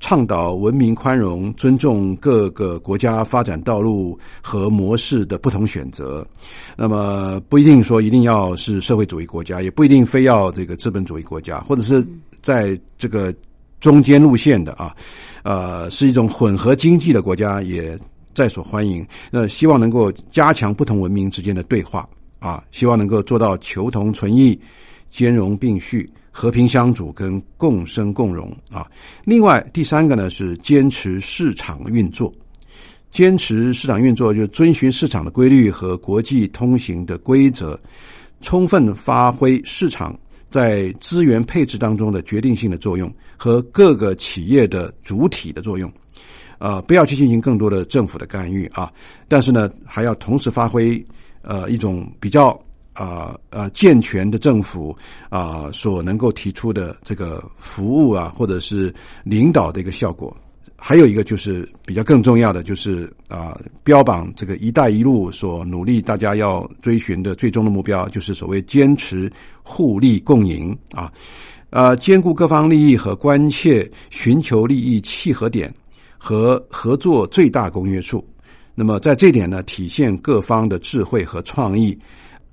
[0.00, 6.26] 倡导文明宽容，尊重各个国家发展道路和模式的不同选择。
[6.76, 12.04] 那么不一定说一定要是社会主义国家，也不一定非要这个资本主义国家，或者是
[12.40, 13.32] 在这个
[13.78, 14.96] 中间路线的啊，
[15.44, 17.96] 呃，是一种混合经济的国家也。
[18.34, 24.58] 在所欢迎，那希望能够加强不同文明之间的对话啊，希望能够做到求同存异、
[25.12, 28.90] 兼容并蓄、和平相处跟共生共荣啊。
[29.24, 32.32] 另外，第三个呢是坚持市场运作，
[33.10, 37.78] 坚持市场运作就遵循市场的规律和国际通行的规则，
[38.40, 45.92] 充分发挥市场在资源配置当中的决定性的作用和各个企业的主体的作用。
[46.58, 48.90] 呃，不要去进行更多的政府的干预啊，
[49.28, 51.04] 但是呢，还要同时发挥
[51.42, 52.58] 呃一种比较
[52.92, 54.96] 啊呃健全的政府
[55.28, 58.92] 啊、所能够提出的这个服务啊，或者是
[59.24, 60.36] 领导的一个效果。
[60.76, 69.32] 还有一个就是比较更重要的，就是啊、标榜这个“一带一路”所努力大家要追寻的最终的目标，就是所谓坚持
[69.62, 71.12] 互利共赢啊，
[71.70, 75.72] 呃，兼顾各方利益和关切，寻求利益契合点。
[76.24, 78.24] 和合作最大公约数。
[78.76, 81.98] 那么在这点呢，体现各方的智慧和创意，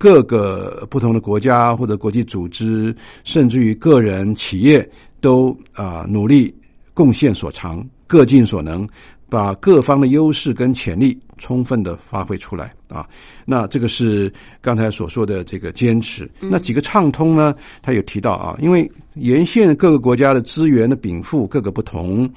[0.00, 4.90] 各个不同的国家或者国际组织，甚至于个人企业
[5.20, 6.54] 都啊、努力
[6.94, 8.88] 贡献所长，各尽所能，
[9.28, 13.06] 把各方的优势跟潜力充分的发挥出来啊。
[13.44, 14.32] 那这个是
[14.62, 16.26] 刚才所说的这个坚持。
[16.40, 17.54] 那几个畅通呢？
[17.82, 18.90] 他有提到啊，因为
[19.20, 22.28] 沿线各个国家的资源的禀赋各个不同。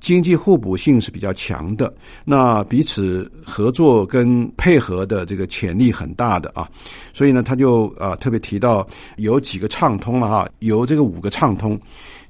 [0.00, 1.92] 经济互补性是比较强的，
[2.24, 6.66] 那彼此合作跟配合的这个潜力很大的啊，
[7.12, 8.86] 所以呢，他就啊特别提到
[9.18, 11.78] 有几个畅通了哈，有这个五个畅通。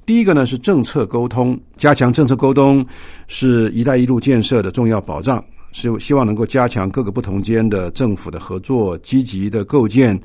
[0.05, 2.85] 第一个呢是政策沟通，加强政策沟通
[3.27, 5.41] 是“一带一路”建设的重要保障，
[5.71, 10.19] 是希望能够加强各个不同间的政府的合作，积极的构建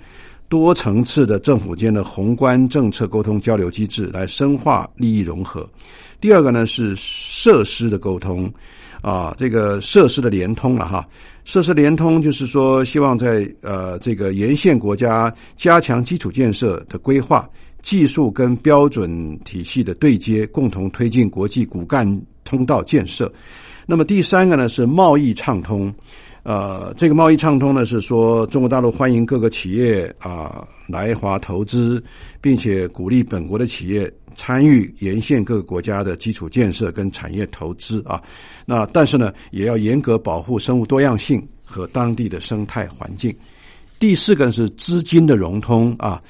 [0.49, 5.69] 多层次的政府间的宏观政策沟通交流机制，来深化利益融合。
[6.21, 8.53] 第二个呢是设施的沟通，
[9.03, 11.07] 啊，这个设施的联通了哈。
[11.45, 17.49] 设施联通就是说，希望在呃这个沿线国家加强基础建设的规划、
[17.83, 23.33] 技术跟标准体系的对接，共同推进国际骨干通道建设。
[23.85, 25.93] 那么第三个呢是贸易畅通。
[26.47, 32.01] 呃，这个贸易畅通呢，是说中国大陆欢迎各个企业啊来华投资，
[32.41, 38.23] 并且鼓励本国的企业参与沿线各个国家的基础建设跟产业投资啊。
[38.65, 43.35] 那但是呢，也要严格保护生物多样性和当地的生态环境。
[43.99, 46.23] 第四个是资金的融通啊，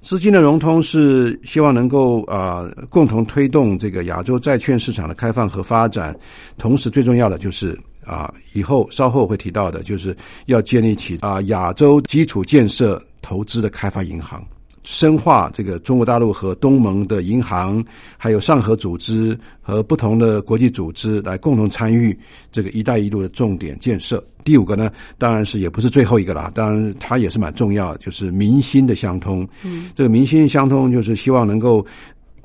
[0.00, 6.18] 资金的融通是希望能够啊共同推动这个亚洲债券市场的开放和发展，
[6.56, 7.78] 同时最重要的就是。
[8.08, 14.42] 啊，以后稍后会提到的，就是要建立起啊亚洲基础建设投资的开发银行，
[14.82, 17.84] 深化这个中国大陆和东盟的银行，
[18.16, 22.18] 还有上合组织和不同的国际组织来共同参与
[22.50, 24.24] 这个“一带一路”的重点建设。
[24.42, 29.46] 第五个呢，当然是也不是最后一个啦，当然它也是蛮重要，就是民心的相通。
[29.62, 31.84] 嗯，这个民心相通，就是希望能够。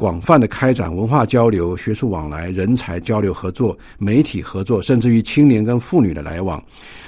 [0.04, 6.62] 广泛的开展文化交流、学术往来、人才交流合作、媒体合作，甚至于青年跟妇女的来往，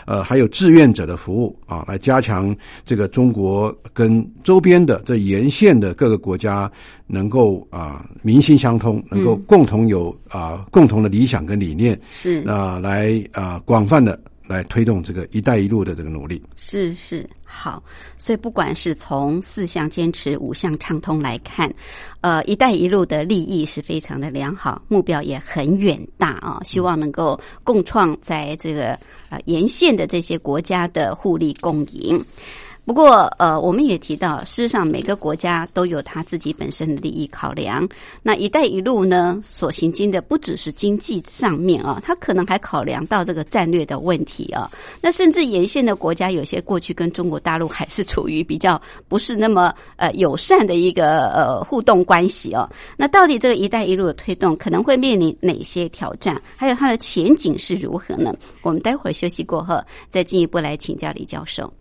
[0.05, 6.71] 呃，还有志愿者的服务啊，来加强这个中国跟周边的这沿线的各个国家
[7.05, 14.17] 能够啊民心相通，能够共同有啊共同的理想跟理念，是那来啊广泛的。
[14.47, 17.83] 来推动这个“一带一路”的这个努力是是好，
[18.17, 21.73] 所以不管是从四项坚持、五项畅通来看，
[22.21, 26.61] 呃，“一带一路”的利益是非常的良好，目标也很远大啊！
[26.63, 32.23] 希望能够共创在这个呃沿线的这些国家的互利共赢。
[32.85, 37.89] 不过，呃，我们也提到，事实上每个国家都有他自己本身的利益考量。
[38.21, 44.69] 那“一带一路”呢，所行经的不只是经济上面啊，它可能还考量到这个战略的问题啊。
[45.01, 52.69] 那甚至沿线的国家，有些过去跟中国大陆还是处于比较不是那么呃友善的一个呃互动关系哦。
[52.95, 56.39] 那到底这个“一带一路”的推动可能会面临哪些挑战？
[56.55, 58.31] 还有它的前景是如何呢？
[58.61, 59.81] 我们待会儿休息过后
[60.11, 61.73] 再进一步来请教李教授。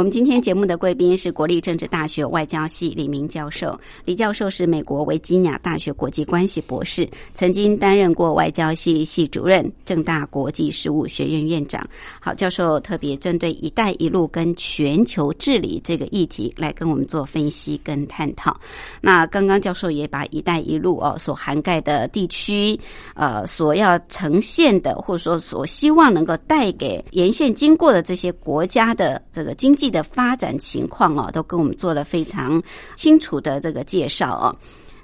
[0.00, 3.78] 我们今天节目的贵宾是国立政治大学外交系李明教授。
[4.06, 11.86] 李教授是美国维吉尼亚大学国际关系博士，曾经担任过外交系系主任、正大国际事务学院院长。
[12.18, 18.58] 好，教授特别针对“一带一路”跟全球治理这个议题来跟我们做分析跟探讨。
[19.02, 22.74] 那刚刚教授也把“一带一路”哦所涵盖的地区，
[23.12, 32.62] 呃，所要呈现的，或者说所希望能够带给沿线经过的这些国家的这个经济的发展情况啊，都跟我们做了非常
[32.94, 34.54] 清楚的这个介绍啊。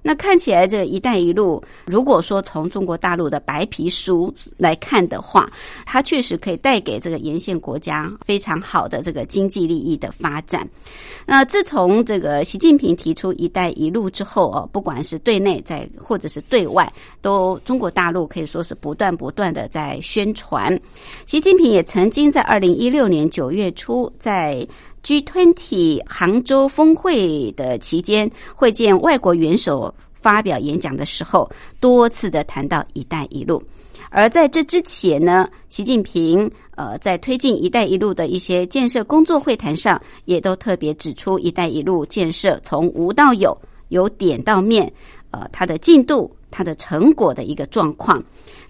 [0.07, 5.51] 那看起来，这“一带一路”如果说从中国大陆的白皮书来看的话，
[5.85, 10.65] 它确实可以带给这个沿线国家非常好的这个经济利益的发展。
[11.27, 16.89] 那自从这个习近平提出“一带一路”之后哦，不管是对内在或者是对外，
[17.21, 20.81] 都中国大陆可以说是不断不断的在宣传。
[21.27, 24.65] 习近平也曾经在二零一六年九月初在。
[25.07, 31.49] G20 杭州峰会的期间，会见外国元首发表演讲的时候，
[31.79, 33.63] 多次的谈到“一带一路”。
[34.11, 43.57] 而在这之前呢，习近平呃在推进“一带一路”的一些建设工作会谈上，也都特别指出“一带一路”建设从无到有，
[43.91, 44.93] 由点到面，
[45.31, 48.21] 呃，它的进度、它的成果的一个状况。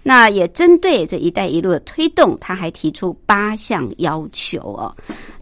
[0.03, 4.95] 那也针对这一带一路的推动，他还提出八项要求哦。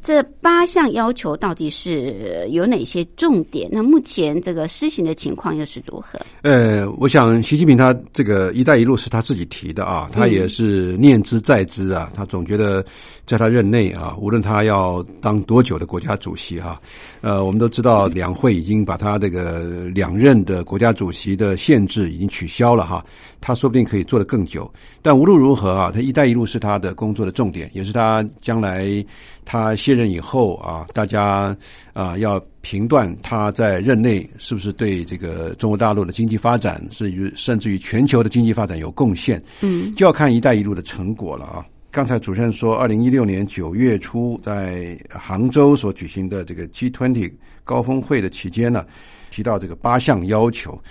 [0.06, 3.68] 这八项要求到底是有哪些重点？
[3.72, 6.20] 那目前这个施行的情况又是如何？
[6.44, 12.12] 呃，我想习近平他这个“一带一路”是他自己提的啊，他也是念之在之啊。
[12.14, 12.86] 他总觉得
[13.26, 16.80] 在他任内啊，无论他要当多久的国家主席哈，
[17.22, 23.04] 呃，我们都知道两会已经把他这个两任的国家主席的限制已经取消了哈，
[23.42, 24.72] 他说不定可以做得更久。
[25.06, 29.06] 但无论如何啊，他“一带一路”是他的工作的重点，也是他将来。
[29.48, 31.56] 他卸任以后啊，大家
[31.94, 41.64] 啊要评断他在任内是不是对这个中国大陆的经济发展，至于甚至于全球的经济发展有贡献，嗯，就要看“一带一路”的成果了啊。
[41.92, 47.32] 刚才主持人说，二零一六年九月初在杭州所举行的这个 G20
[47.64, 48.84] 高峰会的期间呢，
[49.30, 50.82] 提到这个八项要求。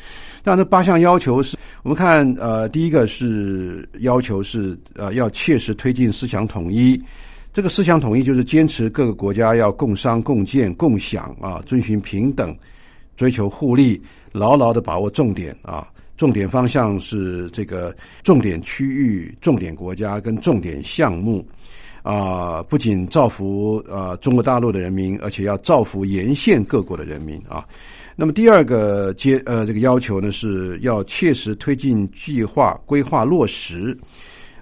[0.45, 7.03] 那这八项要求是我们看呃，第一个是要求是呃要切实推进思想统一。
[7.51, 12.55] 这个思想统一就是坚持各个国家要共商共建共享啊，遵循平等，
[13.17, 13.99] 追求互利，
[14.33, 21.47] 牢牢的把握重点啊，重点方向是这个重点区域、重点国家跟重点项目
[22.03, 27.65] 啊，不仅造福啊中国大陆的人民，而且要造福沿线各国的人民啊。
[28.17, 33.97] 那么第二个接呃这个要求呢，是要切实推进计划规划落实，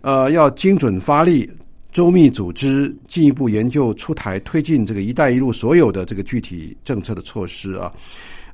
[0.01, 1.51] 呃，要精准发力。
[1.93, 7.93] 周密组织，进一步研究出台推进这个“一带一路”所有的这个具体政策的措施啊，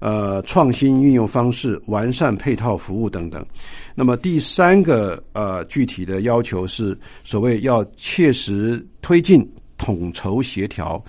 [0.00, 3.46] 呃，创新运用方式，完善配套服务等等。
[3.94, 11.00] 那么第三个呃具体的要求是，所谓要切实推进统筹协调，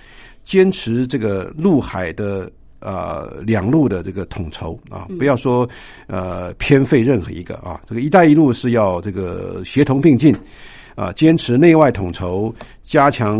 [0.43, 2.47] 坚持这个陆海的
[2.79, 5.67] 呃两路的这个统筹啊，不要说
[6.07, 7.79] 呃偏废任何一个啊。
[7.87, 10.35] 这个“一带一路”是要这个协同并进。
[10.95, 12.53] 啊，坚持内外统筹，
[12.83, 13.39] 加强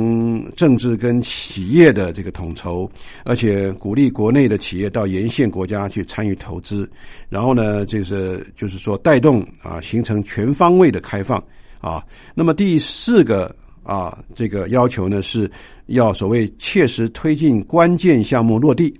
[0.55, 2.89] 政治跟企业的这个统筹，
[3.25, 6.89] 而且鼓励国内的企业到沿线国家去参与投资。
[7.27, 11.43] 然后呢，就是就是说带动啊，形成全方位的开放
[11.81, 12.01] 啊。
[12.33, 15.51] 那么第四个啊，这个要求呢，是
[15.87, 18.97] 要所谓切实推进关键项目落地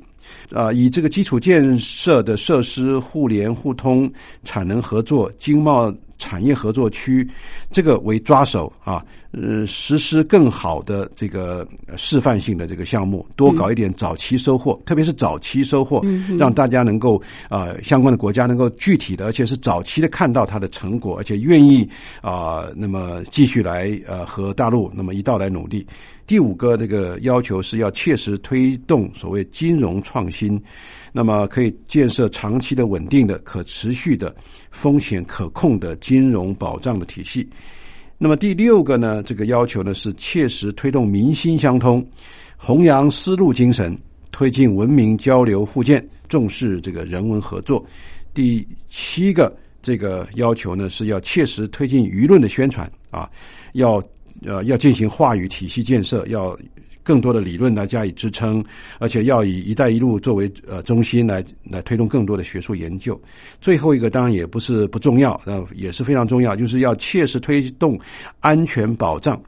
[0.52, 4.12] 啊，以这个基础建设的设施互联互通、
[4.44, 5.94] 产能合作、经贸。
[6.20, 7.28] 产业合作区，
[7.72, 16.06] 这个为抓手啊，呃，实施更好的这个示范性的这个项目，多搞一点早期收获，特别是早期收获，
[16.38, 21.90] 让大家能够啊，相关的国家能够具体的，而且是早期的看到它的成果，而且愿意
[22.22, 25.88] 啊，那么继续来呃和大陆那么一道来努力。
[26.28, 30.62] 第五个这个要求是要切实推动所谓金融创新。
[31.12, 34.36] 那么可以建设长期的、稳定的、可持续的、
[34.70, 37.48] 风险可控的金融保障的体系。
[38.18, 39.24] 那么第六个呢？
[39.24, 42.06] 这个要求呢是切实推动民心相通，
[42.58, 43.98] 弘扬丝路精神，
[44.32, 47.84] 推进文明交流互鉴，重视这个人文合作。
[48.34, 53.30] 第七个这个要求呢是要切实推进舆论的宣传啊，
[53.74, 54.04] 要
[54.46, 56.58] 呃要进行话语体系建设，要。
[57.04, 58.64] 更多的理论来加以支撑，
[59.00, 63.20] 而且要以“一带一路”作为呃中心来来推动更多的学术研究。
[63.60, 68.00] 最后一个当然也不是不重要，呃也是非常重要，就是要切实推动
[68.40, 69.42] 安全保障。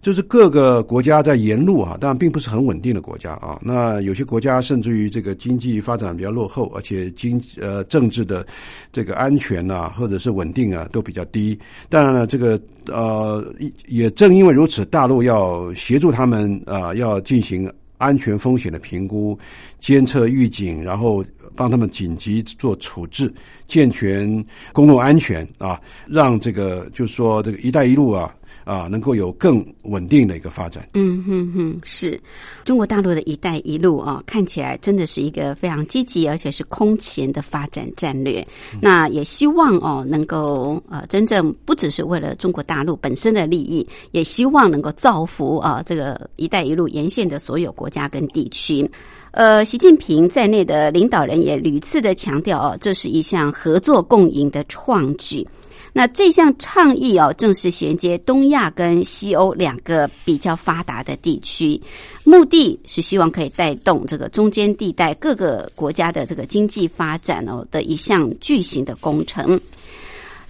[0.00, 3.58] 就是各个国家在沿路啊，当然并不是很稳定的国家啊。
[3.60, 8.46] 那有些国家甚至于这个经济发展比较落后，而且经呃政治的
[8.92, 11.58] 这个安全呐、或者是稳定啊都比较低。
[11.88, 13.44] 当然了，这个呃
[13.86, 19.36] 也正因为如此，大陆要协助他们啊、要进行安全风险的评估、
[19.80, 21.24] 监测预警，然后
[21.56, 23.32] 帮他们紧急做处置，
[23.66, 28.32] 健全公路安全啊，让这个就是说这个“一带一路”啊
[28.68, 30.86] 啊能够有更稳定的一个发展。
[30.92, 32.20] 嗯哼哼，是
[32.66, 38.46] 中国大陆的一带一路啊，看起来真的是一个非常积极而且是空前的发展战略。
[38.82, 48.86] 那也希望哦，能够呃，真正不只是为了中国大陆本身的利益，也希望能够造福啊这个一带一路沿线的所有国家跟地区。
[49.30, 55.46] 呃，习近平在内的领导人也屡次的强调哦，这是一项合作共赢的创举。
[55.92, 61.80] 那这项倡议哦，正是衔接东亚跟西欧两个比较发达的地区，
[62.24, 69.60] 目的是希望可以带动这个中间地带各个国家的这个经济发展哦的一项巨型的工程。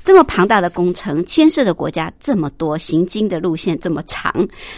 [0.04, 4.32] 这么庞大的工程，牵涉的国家这么多，行经的路线这么长，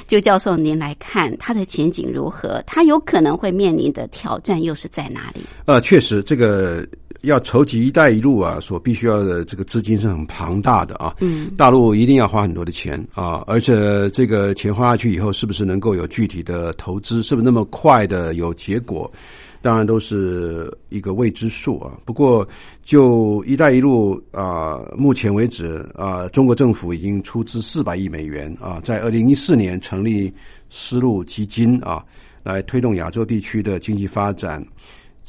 [0.08, 2.60] 就教授您来看它的前景如何？
[2.66, 5.42] 它有可能会面临的挑战又是在哪里？
[5.66, 6.84] 呃，确实，这个
[7.22, 11.14] 要筹集“一带一路”啊，所必须要的这个资金是很庞大的啊。
[11.20, 19.10] 嗯，大陆一定要花很多的钱啊，而且这个钱花下去以后，是不是能够有具体的投资，是不是那么快的有结果？
[19.62, 21.92] 当然都是一个未知数啊。
[22.06, 22.48] 不过，
[22.82, 30.32] 就“一带一路”啊，目前为止啊，中国政府已经出资四百亿美元啊，在二零一四年成立
[30.70, 32.02] 丝路基金啊，
[32.42, 34.64] 来推动亚洲地区的经济发展。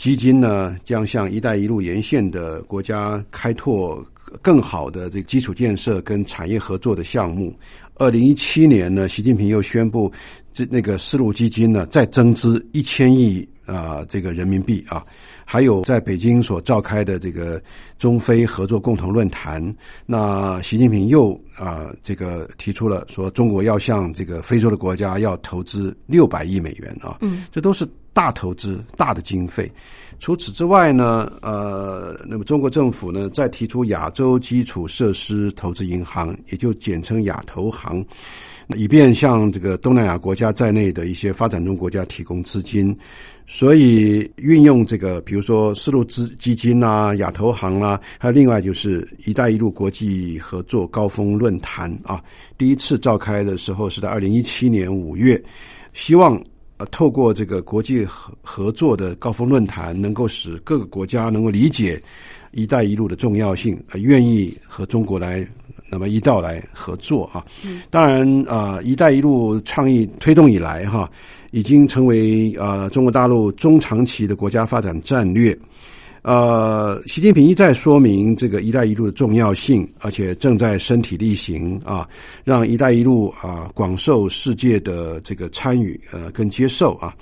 [0.01, 4.03] 基金呢，将向“一带一路”沿线的国家开拓
[4.41, 7.55] 更好的这个基础建设跟产业合作的项目。
[7.97, 10.11] 二零一七年呢，习近平又宣布，
[10.55, 15.05] 这那个丝路基金呢，再增资一千亿啊，这个人民币啊。
[15.45, 17.61] 还有在北京所召开的这个
[17.99, 19.63] 中非合作共同论坛，
[20.07, 27.17] 那习近平又啊，这个提出了说，中国要向这个非洲的国家要投资六百亿美元啊。
[27.21, 29.71] 嗯，这都是大投资、大的经费。
[30.19, 38.05] 除此之外呢，呃，那么中国政府呢，再提出亚洲基础设施投资银行，也就简称亚投行，
[38.75, 42.95] 以便向这个东南亚国家在内的一些发展中国家提供资金。
[43.47, 52.23] 所以运用这个，比如说丝路资基金啊、亚投行啦、还有另外就是“一带一路”国际合作高峰论坛啊，
[52.59, 55.43] 第一次召开的时候是在二零一七年五月，
[55.93, 56.39] 希望。
[56.81, 62.01] 呃，透过这个国际合合作的高峰论坛，能够使各个国家能够理解
[62.53, 65.47] “一带一路”的重要性，呃，愿意和中国来
[65.91, 67.45] 那么一道来合作啊。
[67.63, 71.07] 嗯、当然啊，“一带一路”倡议推动以来哈，
[71.51, 75.55] 已经成为呃中国大陆中长期的国家发展战略。
[76.23, 82.07] 呃，习近平一再说明这个“一带一路”的重要性，而且正在身体力行啊，
[82.43, 87.15] 让“一带一路”啊广受世界的这个参与呃跟接受啊。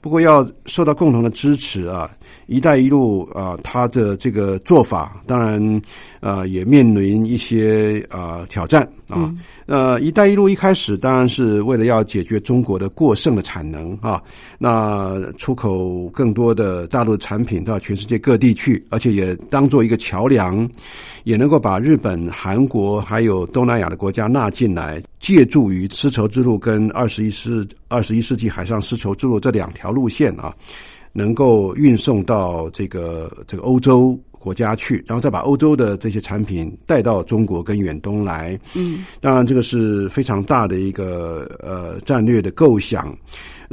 [0.00, 2.08] 不过要受到共同的支持啊
[2.46, 5.82] ，“一带一路”啊它的这个做法，当然
[6.20, 9.32] 呃也面临一些啊挑战啊。
[9.66, 14.22] 呃，“一带一路”一开始当然是为了要解决中国的过剩的产能啊，
[14.58, 20.68] 那出口更多的大陆产品到全世界各地去，而且也当做一个桥梁，
[21.24, 30.54] 也能够把日本、韩国还有东南亚的国家纳进来，借助于丝绸之路跟二十一世二十一世纪海上丝绸之路这两条路线啊，
[31.12, 34.18] 能够运送到这个这个欧洲。
[34.44, 38.60] 国家去，然后再把欧洲的这些产品带到中国跟远东来。
[38.74, 43.16] 嗯，当然这个是非常大的一个呃战略的构想。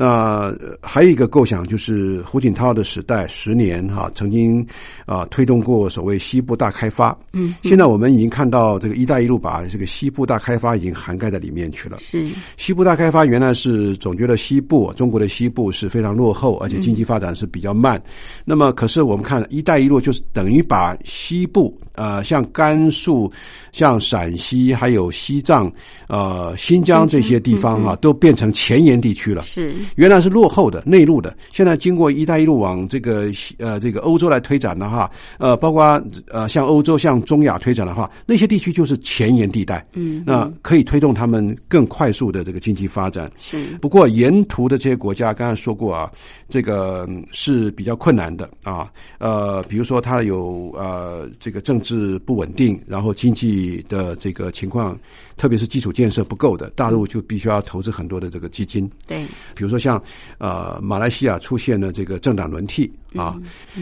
[0.02, 4.66] 那还有一个构想就是胡锦涛的时代十年哈，曾经
[5.06, 7.16] 啊推动过所谓西部大开发。
[7.34, 12.00] 嗯，现在我们已经看到这个“一带一路”把这个西部大开发已经涵盖在里面去了。
[12.00, 12.28] 是
[12.58, 18.02] 西部大开发原来是总觉得西部中国的西部是非常落后，而且经济发展是比较慢。
[18.44, 23.32] 那么可是我们看“一带一路”就是等于把西部呃像甘肃、
[23.72, 25.72] 像陕西还有西藏、
[26.08, 29.42] 呃新疆这些地方啊，都变成前沿地区了。
[29.44, 29.74] 是。
[29.96, 43.32] 原来是落后的内陆的，现在经过“一带一路”往这个西呃这个欧洲来推展的话，呃，包括呃像欧洲、像中亚推展的话，那些地区就是前沿地带，嗯，那可以推动他们更快速的这个经济发展。
[43.40, 46.12] 是不过沿途的这些国家，刚才说过啊，
[46.50, 48.90] 这个嗯是比较困难的啊。
[49.20, 54.98] 呃，比如说它有呃这个政治不稳定，然后经济的这个情况，
[55.38, 58.90] 特别是基础建设不够的，大陆就必须要投资很多的这个基金。
[59.08, 59.24] 对，
[59.56, 60.02] 比如说像
[60.38, 63.40] 呃马来西亚出现了这个政党轮替啊，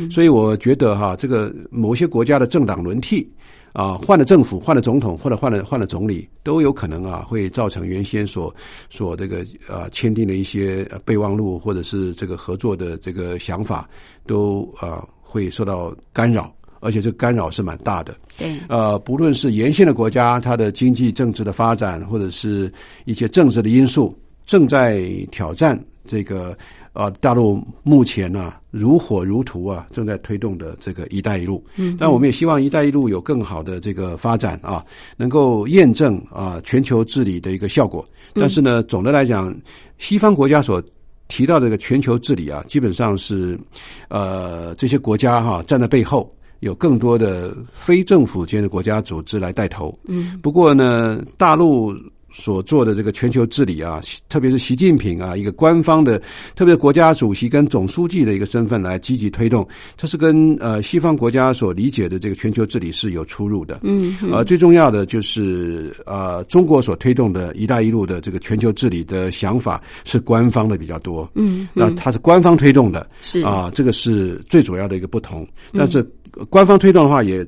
[0.09, 3.29] 所以我觉得哈，这个某些国家的政党轮替。
[3.71, 8.53] 啊，换了政府，换了总统，或者换了换了总理，都有可能啊，会造成原先所
[8.89, 13.87] 所这个呃签订的一些呃备忘录，或者是这个合作的这个想法，
[14.25, 18.15] 都啊会受到干扰，而且这个干扰是蛮大的。
[18.37, 22.71] 对，呃，不论是沿线的国家，它的经济政治的发展，或者是
[23.05, 25.77] 一些政治的因素，正在挑战
[26.07, 26.57] 这个
[26.93, 31.63] 呃大陆目前呢、如火如荼啊正在推动的这个“一带一路”。
[31.75, 34.85] 嗯，但我们也希望“一带一路”有更好的这个发展啊，
[35.17, 38.07] 能够验证啊全球治理的一个效果。
[38.33, 39.53] 但是呢，总的来讲，
[39.97, 40.81] 西方国家所
[41.27, 43.59] 提到这个全球治理啊，基本上是
[44.07, 46.33] 呃这些国家哈、站在背后。
[46.59, 49.97] 有更多的非政府间的国家组织来带头。
[50.05, 51.93] 嗯，不过呢，大陆
[52.31, 53.99] 所做的这个全球治理啊，
[54.29, 56.21] 特别是习近平啊，一个官方的，
[56.55, 63.79] 特别是国家主席跟总书记的一个身份来积极推动，这是跟呃西方国家所理解的这个全球治理是有出入的。
[63.81, 71.27] 嗯，呃，最重要的就是呃，中国所推动的一带一路的这个全球治理的想法是官方的比较多。
[71.33, 75.47] 嗯，那它是官方推动的，是啊，这个是最主要的一个不同。
[75.73, 76.07] 但是
[76.49, 77.45] 官方推动的话，也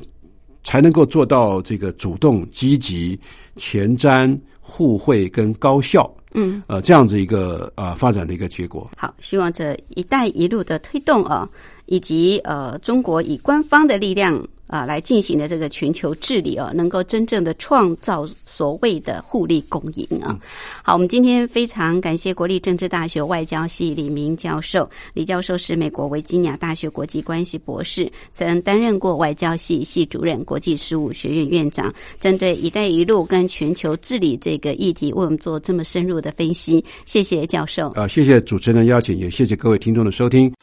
[0.63, 3.19] 才能够做到这个主动、积极、
[3.55, 6.11] 前瞻、互惠跟高效。
[6.33, 8.89] 嗯，呃，这样子一个啊、呃发展的一个结果。
[8.95, 11.49] 好，希望这“一带一路”的推动啊，
[11.87, 18.25] 以及呃中国以官方的力量啊来进行的这个全球治理啊，能够真正的创造
[18.61, 20.37] 所谓的互利共赢啊。
[20.83, 36.85] 好，我们今天非常感谢国立政治大学外交系李明教授，李教授是美国维吉尼亚大学国际关系博士，曾担任过外交系系主任、国际事务学院院长，针对“一带一路”跟全球治理这个议题，为我们做这么深入的分析。
[37.07, 37.89] 谢谢教授。
[37.93, 40.53] 啊、谢谢主持人的邀请，也谢谢各位听众的收听。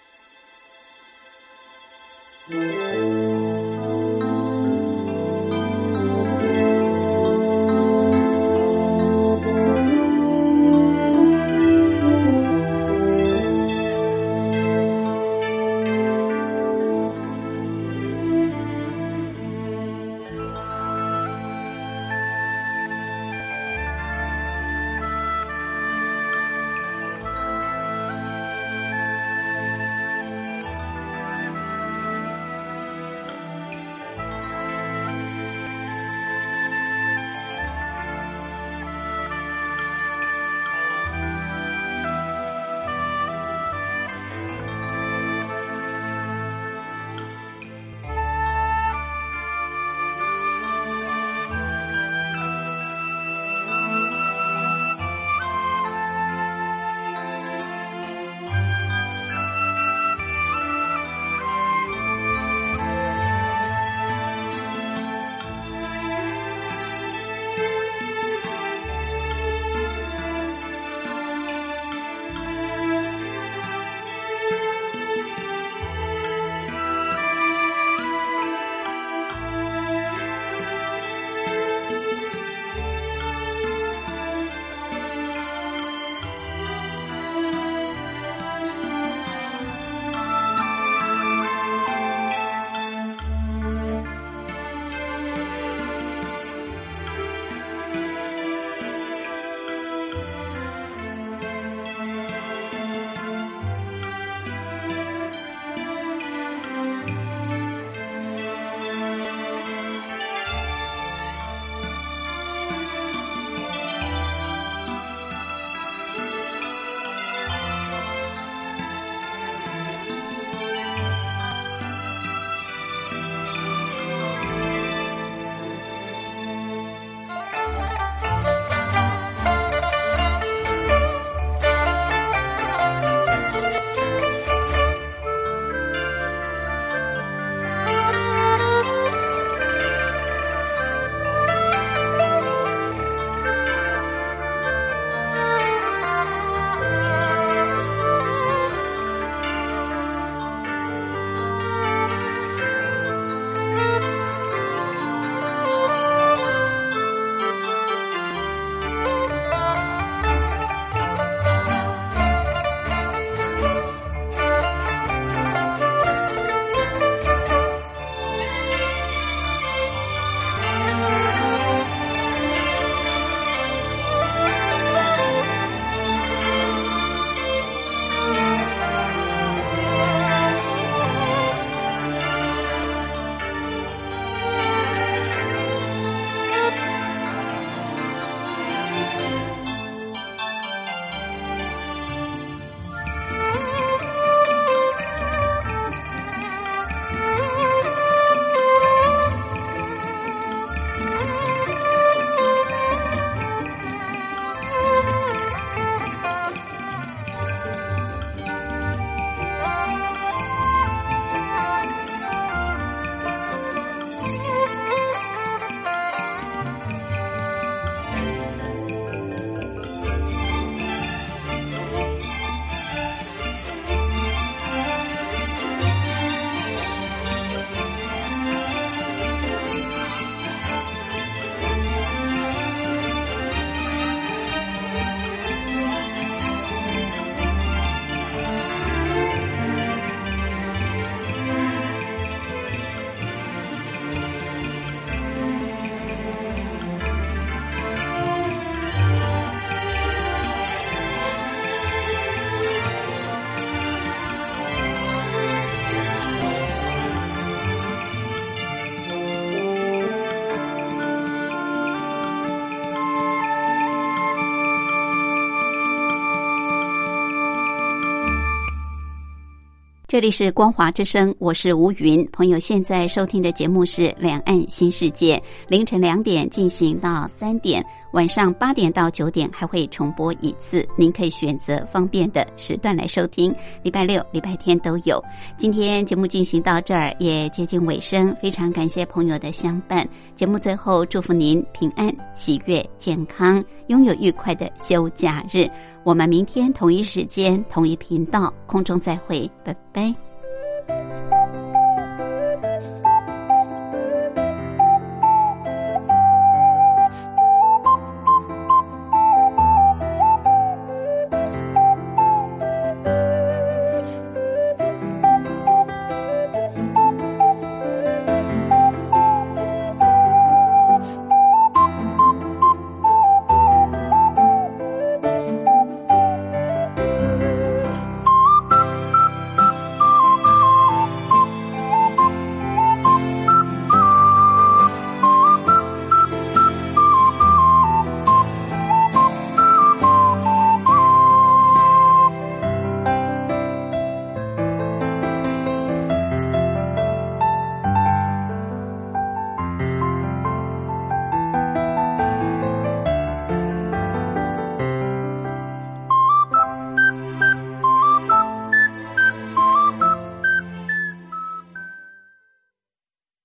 [270.19, 272.29] 这里是光华之声，我是吴云。
[272.33, 275.37] 朋友现在收听的节目是《两岸新世界》，
[275.69, 283.55] 凌晨两点进行到三点，晚上八点到九点还会重播一次，您可以选择方便的时段来收听。
[283.83, 285.23] 礼拜六、礼拜天都有。
[285.57, 290.09] 今天节目进行到这儿也接近尾声，非常感谢朋友的相伴。
[290.35, 295.69] 节目最后祝福您平安、喜悦、健康，拥有愉快的休假日。
[296.05, 301.48] 我们明天同一时间、同一频道空中再会，拜拜。